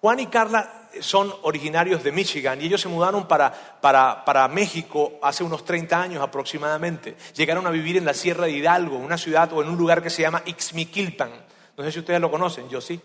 [0.00, 5.42] Juan y Carla son originarios de Michigan y ellos se mudaron para, para, México hace
[5.42, 7.16] unos 30 años aproximadamente.
[7.34, 10.10] Llegaron a vivir en la Sierra de Hidalgo, una ciudad o en un lugar que
[10.10, 11.47] se llama Ixmiquilpan.
[11.78, 13.00] No sé si ustedes lo conocen, yo sí.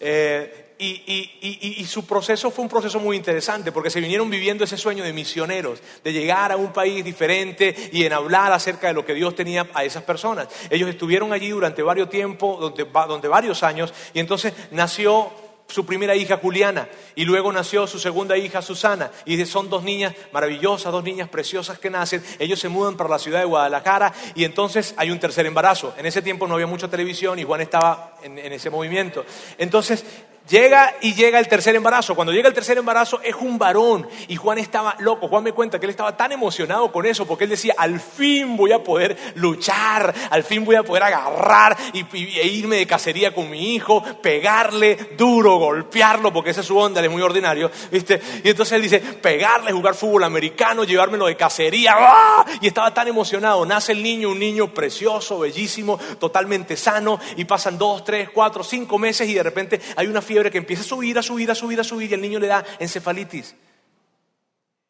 [0.00, 4.30] Eh, y, y- y- y su proceso fue un proceso muy interesante porque se vinieron
[4.30, 8.86] viviendo ese sueño de misioneros, de llegar a un país diferente y en hablar acerca
[8.88, 10.48] de lo que Dios tenía a esas personas.
[10.70, 15.30] Ellos estuvieron allí durante varios tiempos, donde, donde varios años, y entonces nació
[15.68, 20.14] su primera hija Juliana y luego nació su segunda hija Susana y son dos niñas
[20.32, 22.24] maravillosas, dos niñas preciosas que nacen.
[22.38, 25.92] Ellos se mudan para la ciudad de Guadalajara y entonces hay un tercer embarazo.
[25.98, 29.26] En ese tiempo no había mucha televisión y Juan estaba en, en ese movimiento.
[29.58, 30.04] Entonces
[30.48, 32.14] llega y llega el tercer embarazo.
[32.14, 35.28] Cuando llega el tercer embarazo es un varón y Juan estaba loco.
[35.28, 38.56] Juan me cuenta que él estaba tan emocionado con eso porque él decía, al fin
[38.56, 42.00] voy a poder luchar, al fin voy a poder agarrar y,
[42.38, 47.00] e irme de cacería con mi hijo, pegarle duro, golpearlo, porque esa es su onda,
[47.00, 48.20] él es muy ordinario, ¿viste?
[48.42, 52.44] Y entonces él dice, pegarle, jugar fútbol americano, llevármelo de cacería, ¡ah!
[52.60, 53.64] y estaba tan emocionado.
[53.66, 58.98] Nace el niño, un niño precioso, bellísimo, totalmente sano, y pasan dos, tres, cuatro, cinco
[58.98, 61.84] meses y de repente hay una que empieza a subir, a subir, a subir, a
[61.84, 63.54] subir, y el niño le da encefalitis.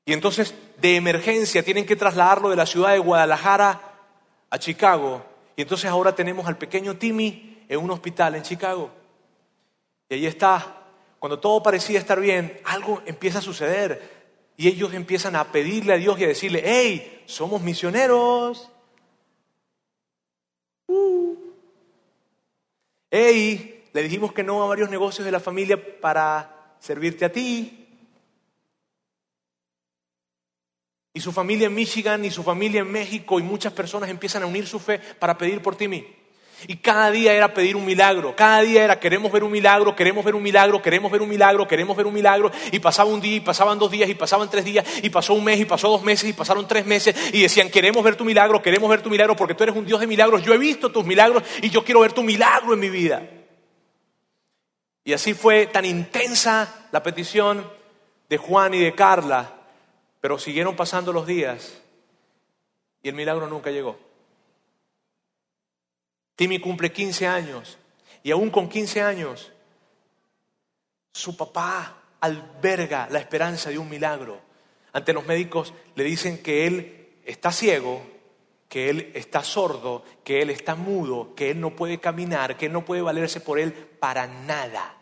[0.05, 3.80] Y entonces, de emergencia, tienen que trasladarlo de la ciudad de Guadalajara
[4.49, 5.24] a Chicago.
[5.57, 8.90] Y entonces ahora tenemos al pequeño Timmy en un hospital en Chicago.
[10.09, 10.84] Y ahí está.
[11.18, 14.18] Cuando todo parecía estar bien, algo empieza a suceder.
[14.57, 18.70] Y ellos empiezan a pedirle a Dios y a decirle, hey, somos misioneros.
[20.86, 21.36] Uh.
[23.11, 27.86] Hey, le dijimos que no a varios negocios de la familia para servirte a ti.
[31.14, 34.47] Y su familia en Michigan y su familia en México y muchas personas empiezan a
[34.47, 36.07] unir su fe para pedir por Timmy.
[36.66, 40.24] Y cada día era pedir un milagro, cada día era queremos ver un milagro, queremos
[40.24, 42.51] ver un milagro, queremos ver un milagro, queremos ver un milagro.
[42.72, 45.45] Y pasaba un día, y pasaban dos días, y pasaban tres días, y pasó un
[45.45, 48.61] mes, y pasó dos meses, y pasaron tres meses, y decían queremos ver tu milagro,
[48.61, 50.43] queremos ver tu milagro, porque tú eres un Dios de milagros.
[50.43, 53.38] Yo he visto tus milagros y yo quiero ver tu milagro en mi vida.
[55.09, 57.66] Y así fue tan intensa la petición
[58.28, 59.54] de Juan y de Carla,
[60.20, 61.80] pero siguieron pasando los días
[63.02, 63.98] y el milagro nunca llegó.
[66.36, 67.78] Timmy cumple 15 años
[68.22, 69.50] y aún con 15 años
[71.14, 74.38] su papá alberga la esperanza de un milagro.
[74.92, 78.02] Ante los médicos le dicen que él está ciego,
[78.68, 82.72] que él está sordo, que él está mudo, que él no puede caminar, que él
[82.72, 84.96] no puede valerse por él para nada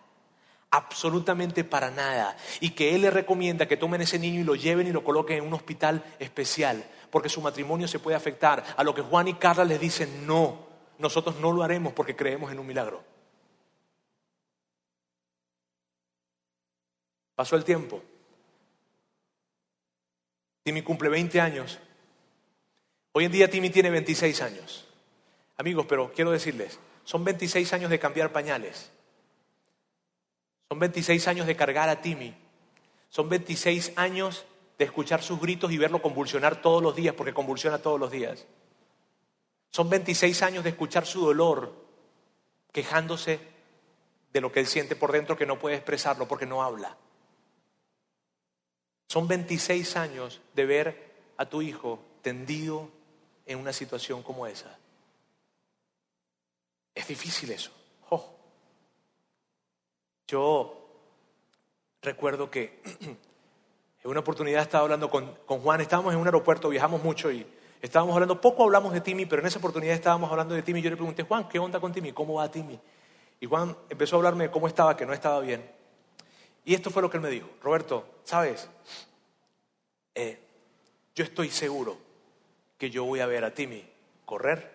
[0.70, 2.36] absolutamente para nada.
[2.60, 5.38] Y que él le recomienda que tomen ese niño y lo lleven y lo coloquen
[5.38, 8.64] en un hospital especial, porque su matrimonio se puede afectar.
[8.76, 10.66] A lo que Juan y Carla les dicen, no,
[10.98, 13.02] nosotros no lo haremos porque creemos en un milagro.
[17.34, 18.02] Pasó el tiempo.
[20.62, 21.78] Timmy cumple 20 años.
[23.12, 24.88] Hoy en día Timmy tiene 26 años.
[25.58, 28.90] Amigos, pero quiero decirles, son 26 años de cambiar pañales.
[30.68, 32.34] Son 26 años de cargar a Timmy.
[33.08, 34.44] Son 26 años
[34.78, 38.46] de escuchar sus gritos y verlo convulsionar todos los días, porque convulsiona todos los días.
[39.70, 41.72] Son 26 años de escuchar su dolor,
[42.72, 43.40] quejándose
[44.32, 46.96] de lo que él siente por dentro que no puede expresarlo porque no habla.
[49.08, 52.90] Son 26 años de ver a tu hijo tendido
[53.46, 54.78] en una situación como esa.
[56.94, 57.70] Es difícil eso.
[60.26, 60.88] Yo
[62.02, 67.02] recuerdo que en una oportunidad estaba hablando con, con, Juan, estábamos en un aeropuerto, viajamos
[67.02, 67.46] mucho y
[67.80, 70.82] estábamos hablando, poco hablamos de Timmy, pero en esa oportunidad estábamos hablando de Timmy.
[70.82, 72.12] Yo le pregunté, Juan, ¿qué onda con Timmy?
[72.12, 72.78] ¿Cómo va Timmy?
[73.40, 75.70] Y Juan empezó a hablarme de cómo estaba, que no estaba bien.
[76.64, 78.68] Y esto fue lo que él me dijo, Roberto, ¿sabes?
[80.14, 80.40] Eh,
[81.14, 81.96] yo estoy seguro
[82.78, 83.84] que yo voy a ver a Timmy
[84.24, 84.74] correr,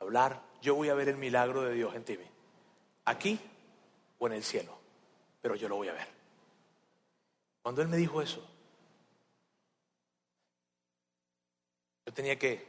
[0.00, 2.26] hablar, yo voy a ver el milagro de Dios en Timmy.
[3.04, 3.40] Aquí
[4.18, 4.76] o en el cielo,
[5.40, 6.06] pero yo lo voy a ver.
[7.62, 8.46] Cuando él me dijo eso,
[12.06, 12.64] yo tenía que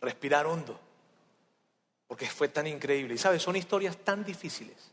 [0.00, 0.80] respirar hondo,
[2.06, 3.14] porque fue tan increíble.
[3.14, 4.90] Y sabes, son historias tan difíciles,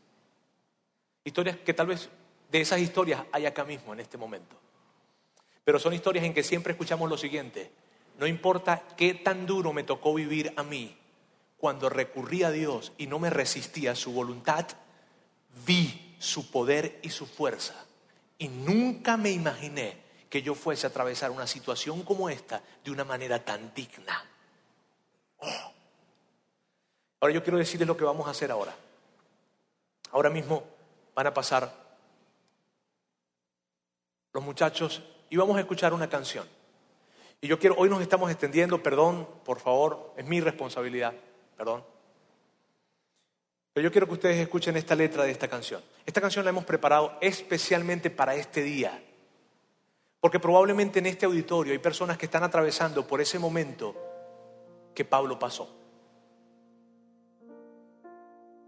[1.24, 2.08] historias que tal vez
[2.50, 4.56] de esas historias hay acá mismo en este momento,
[5.64, 7.70] pero son historias en que siempre escuchamos lo siguiente,
[8.18, 10.96] no importa qué tan duro me tocó vivir a mí,
[11.56, 14.66] cuando recurrí a Dios y no me resistía a su voluntad,
[15.66, 17.74] vi su poder y su fuerza.
[18.38, 23.04] Y nunca me imaginé que yo fuese a atravesar una situación como esta de una
[23.04, 24.24] manera tan digna.
[25.38, 25.72] Oh.
[27.20, 28.74] Ahora yo quiero decirles lo que vamos a hacer ahora.
[30.10, 30.64] Ahora mismo
[31.14, 31.72] van a pasar
[34.32, 36.48] los muchachos y vamos a escuchar una canción.
[37.40, 41.12] Y yo quiero, hoy nos estamos extendiendo, perdón, por favor, es mi responsabilidad,
[41.56, 41.84] perdón.
[43.72, 45.82] Pero yo quiero que ustedes escuchen esta letra de esta canción.
[46.04, 49.02] Esta canción la hemos preparado especialmente para este día.
[50.20, 53.96] Porque probablemente en este auditorio hay personas que están atravesando por ese momento
[54.94, 55.74] que Pablo pasó.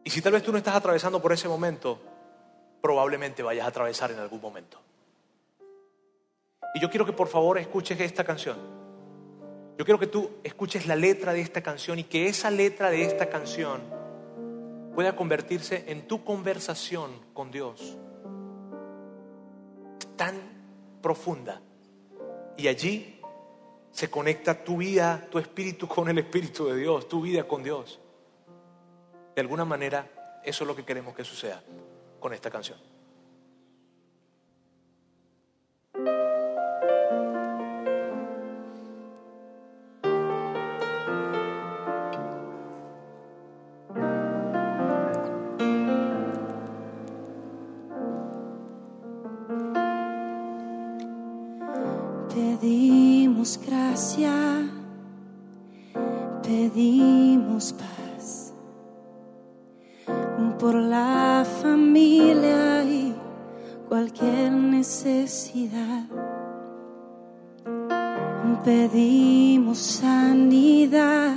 [0.05, 2.01] Y si tal vez tú no estás atravesando por ese momento,
[2.81, 4.81] probablemente vayas a atravesar en algún momento.
[6.75, 8.57] Y yo quiero que por favor escuches esta canción.
[9.79, 13.05] Yo quiero que tú escuches la letra de esta canción y que esa letra de
[13.05, 13.81] esta canción
[14.95, 17.99] pueda convertirse en tu conversación con Dios.
[20.17, 20.35] Tan
[21.03, 21.61] profunda.
[22.57, 23.21] Y allí
[23.91, 28.01] se conecta tu vida, tu espíritu con el Espíritu de Dios, tu vida con Dios.
[29.35, 31.63] De alguna manera, eso es lo que queremos que suceda
[32.21, 32.94] con esta canción.
[53.45, 54.33] Pedimos gracia,
[56.43, 58.55] pedimos paz
[60.59, 63.15] por la familia y
[63.87, 66.05] cualquier necesidad.
[68.65, 71.35] Pedimos sanidad,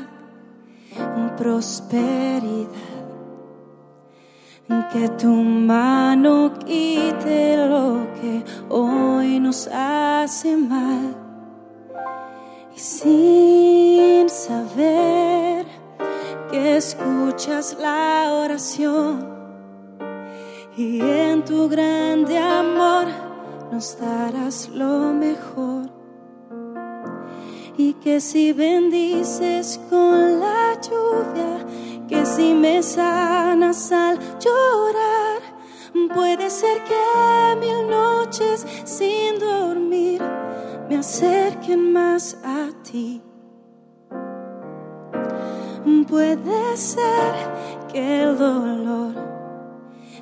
[1.36, 2.70] prosperidad
[4.94, 11.27] que tu mano quite lo que hoy nos hace mal.
[12.78, 15.66] Y sin saber
[16.52, 19.26] que escuchas la oración
[20.78, 23.08] y en tu grande amor
[23.72, 25.90] nos darás lo mejor.
[27.80, 31.66] Y que si bendices con la lluvia,
[32.08, 35.42] que si me sanas al llorar,
[36.14, 40.22] puede ser que mil noches sin dormir
[40.90, 43.22] me acerquen más a ti.
[46.08, 47.34] Puede ser
[47.92, 49.14] que el dolor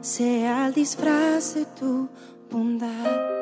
[0.02, 2.10] sea el disfraz de tu
[2.50, 3.36] bondad.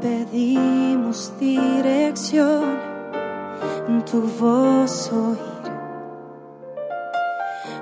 [0.00, 2.78] pedimos dirección,
[4.10, 5.49] tu voz oír.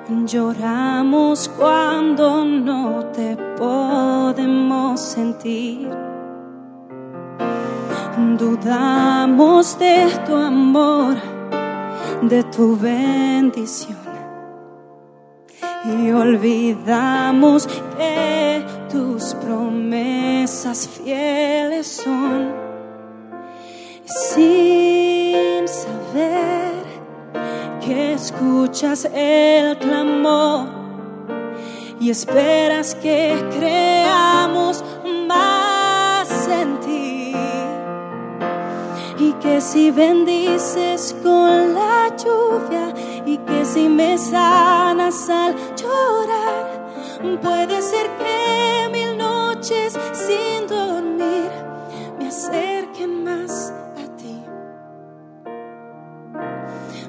[0.08, 5.90] Lloramos cuando no te podemos sentir.
[8.38, 11.14] Dudamos de tu amor,
[12.22, 13.98] de tu bendición.
[15.84, 22.50] Y olvidamos que tus promesas fieles son,
[24.06, 26.77] sin saber
[27.88, 30.66] que escuchas el clamor
[31.98, 34.84] y esperas que creamos
[35.26, 37.32] más en ti.
[39.18, 42.92] Y que si bendices con la lluvia
[43.24, 48.28] y que si me sanas al llorar, puede ser que
[50.12, 51.50] sin dormir
[52.18, 53.57] me acerquen más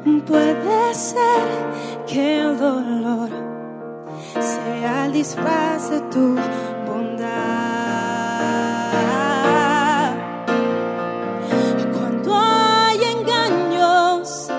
[0.05, 3.29] Puede ser que el dolor
[4.39, 6.35] sea el disfraz de tu
[6.87, 7.27] bondad.
[11.93, 14.49] Cuando hay engaños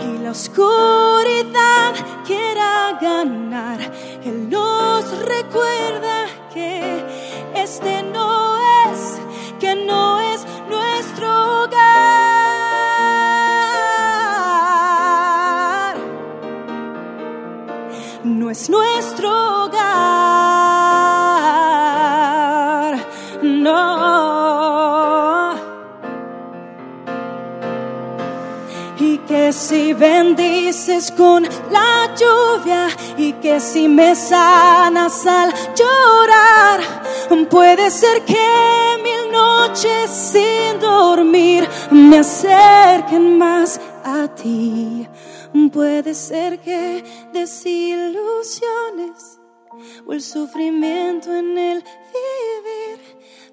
[0.00, 1.94] y la oscuridad
[2.26, 3.80] quiera ganar,
[4.24, 6.17] Él nos recuerda
[18.50, 19.28] Es nuestro
[19.64, 19.88] hogar.
[23.42, 23.78] No.
[28.98, 32.88] Y que si bendices con la lluvia
[33.18, 36.80] y que si me sanas al llorar,
[37.50, 38.48] puede ser que
[39.02, 45.06] mil noches sin dormir me acerquen más a ti.
[45.72, 49.40] Puede ser que desilusiones
[50.06, 53.00] o el sufrimiento en el vivir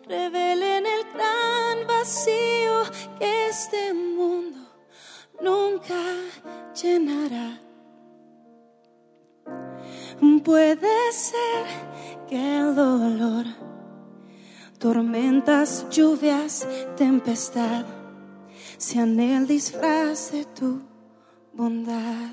[0.08, 2.84] revelen el gran vacío
[3.20, 4.60] que este mundo
[5.42, 5.96] nunca
[6.82, 7.60] llenará.
[10.44, 11.66] Puede ser
[12.28, 13.46] que el dolor
[14.78, 17.86] tormentas, lluvias, tempestad,
[18.78, 20.95] sean el disfraz de tu
[21.56, 22.32] bondad.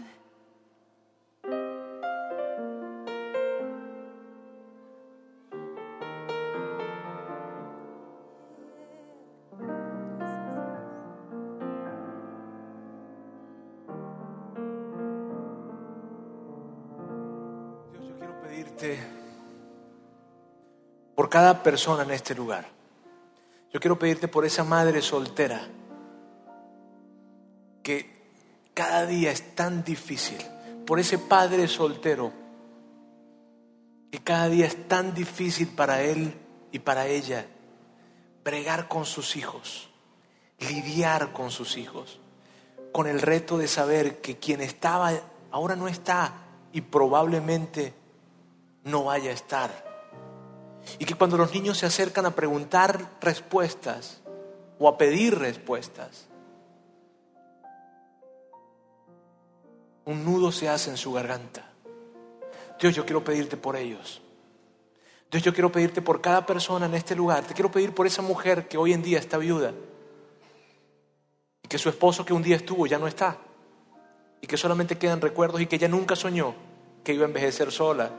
[17.93, 18.99] Dios, yo quiero pedirte
[21.15, 22.67] por cada persona en este lugar.
[23.73, 25.63] Yo quiero pedirte por esa madre soltera
[27.83, 28.12] que
[28.75, 30.39] cada día es tan difícil,
[30.87, 32.33] por ese padre soltero
[34.11, 36.35] que cada día es tan difícil para él
[36.71, 37.47] y para ella
[38.45, 39.89] bregar con sus hijos,
[40.59, 42.21] lidiar con sus hijos,
[42.93, 45.13] con el reto de saber que quien estaba
[45.51, 46.35] ahora no está
[46.73, 47.95] y probablemente
[48.85, 49.93] no vaya a estar.
[50.99, 54.21] Y que cuando los niños se acercan a preguntar respuestas
[54.79, 56.27] o a pedir respuestas,
[60.05, 61.71] un nudo se hace en su garganta.
[62.81, 64.21] Dios, yo quiero pedirte por ellos.
[65.31, 67.45] Dios, yo quiero pedirte por cada persona en este lugar.
[67.45, 69.73] Te quiero pedir por esa mujer que hoy en día está viuda
[71.63, 73.39] y que su esposo que un día estuvo ya no está
[74.41, 76.55] y que solamente quedan recuerdos y que ella nunca soñó
[77.05, 78.11] que iba a envejecer sola.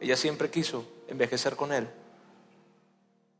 [0.00, 1.88] Ella siempre quiso envejecer con él.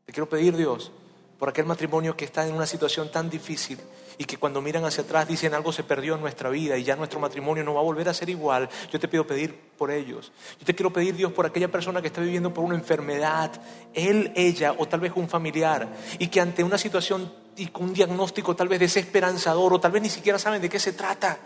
[0.05, 0.91] Te quiero pedir, Dios,
[1.37, 3.79] por aquel matrimonio que está en una situación tan difícil
[4.21, 6.95] y que cuando miran hacia atrás dicen algo se perdió en nuestra vida y ya
[6.95, 8.69] nuestro matrimonio no va a volver a ser igual.
[8.91, 10.31] Yo te pido pedir por ellos.
[10.59, 13.51] Yo te quiero pedir, Dios, por aquella persona que está viviendo por una enfermedad,
[13.95, 17.93] él, ella o tal vez un familiar y que ante una situación y con un
[17.95, 21.39] diagnóstico tal vez desesperanzador o tal vez ni siquiera saben de qué se trata.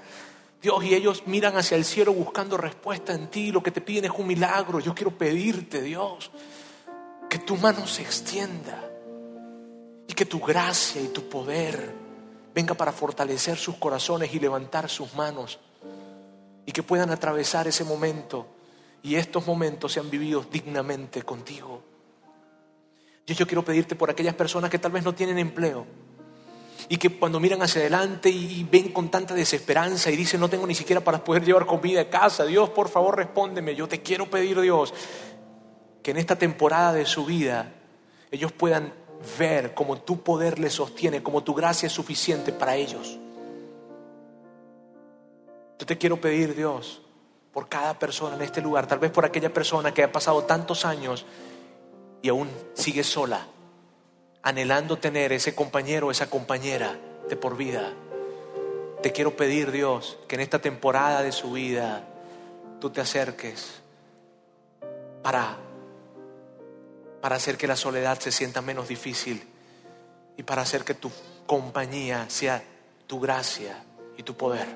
[0.62, 3.54] Dios, y ellos miran hacia el cielo buscando respuesta en ti.
[3.54, 4.82] Lo que te piden es un milagro.
[4.82, 6.30] Yo quiero pedirte, Dios,
[7.30, 8.84] que tu mano se extienda
[10.10, 12.05] y que tu gracia y tu poder
[12.56, 15.60] venga para fortalecer sus corazones y levantar sus manos
[16.66, 18.48] y que puedan atravesar ese momento
[19.04, 21.84] y estos momentos sean vividos dignamente contigo.
[23.28, 25.86] Yo, yo quiero pedirte por aquellas personas que tal vez no tienen empleo
[26.88, 30.66] y que cuando miran hacia adelante y ven con tanta desesperanza y dicen no tengo
[30.66, 34.30] ni siquiera para poder llevar comida a casa, Dios por favor respóndeme, yo te quiero
[34.30, 34.94] pedir Dios
[36.02, 37.74] que en esta temporada de su vida
[38.32, 38.94] ellos puedan
[39.38, 43.18] ver cómo tu poder les sostiene, cómo tu gracia es suficiente para ellos.
[45.80, 47.02] Yo te quiero pedir, Dios,
[47.54, 50.86] por cada persona en este lugar, tal vez por aquella persona que ha pasado tantos
[50.86, 51.26] años
[52.22, 53.48] y aún sigue sola,
[54.42, 56.98] anhelando tener ese compañero esa compañera
[57.30, 57.94] de por vida.
[59.02, 62.08] Te quiero pedir, Dios, que en esta temporada de su vida
[62.80, 63.82] tú te acerques
[65.22, 65.58] para
[67.26, 69.42] para hacer que la soledad se sienta menos difícil
[70.38, 71.12] y para hacer que tu
[71.48, 72.64] compañía sea
[73.08, 73.84] tu gracia
[74.16, 74.68] y tu poder.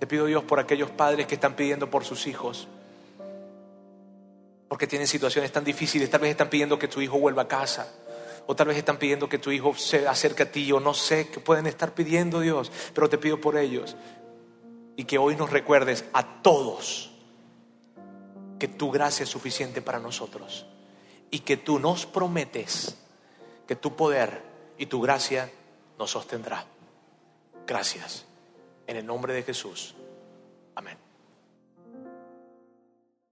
[0.00, 2.66] Te pido Dios por aquellos padres que están pidiendo por sus hijos,
[4.66, 7.88] porque tienen situaciones tan difíciles, tal vez están pidiendo que tu hijo vuelva a casa,
[8.48, 11.28] o tal vez están pidiendo que tu hijo se acerque a ti, o no sé
[11.28, 13.94] qué pueden estar pidiendo Dios, pero te pido por ellos
[14.96, 17.12] y que hoy nos recuerdes a todos
[18.58, 20.66] que tu gracia es suficiente para nosotros
[21.30, 22.96] y que tú nos prometes
[23.66, 24.42] que tu poder
[24.78, 25.50] y tu gracia
[25.98, 26.64] nos sostendrá.
[27.66, 28.24] Gracias.
[28.86, 29.94] En el nombre de Jesús.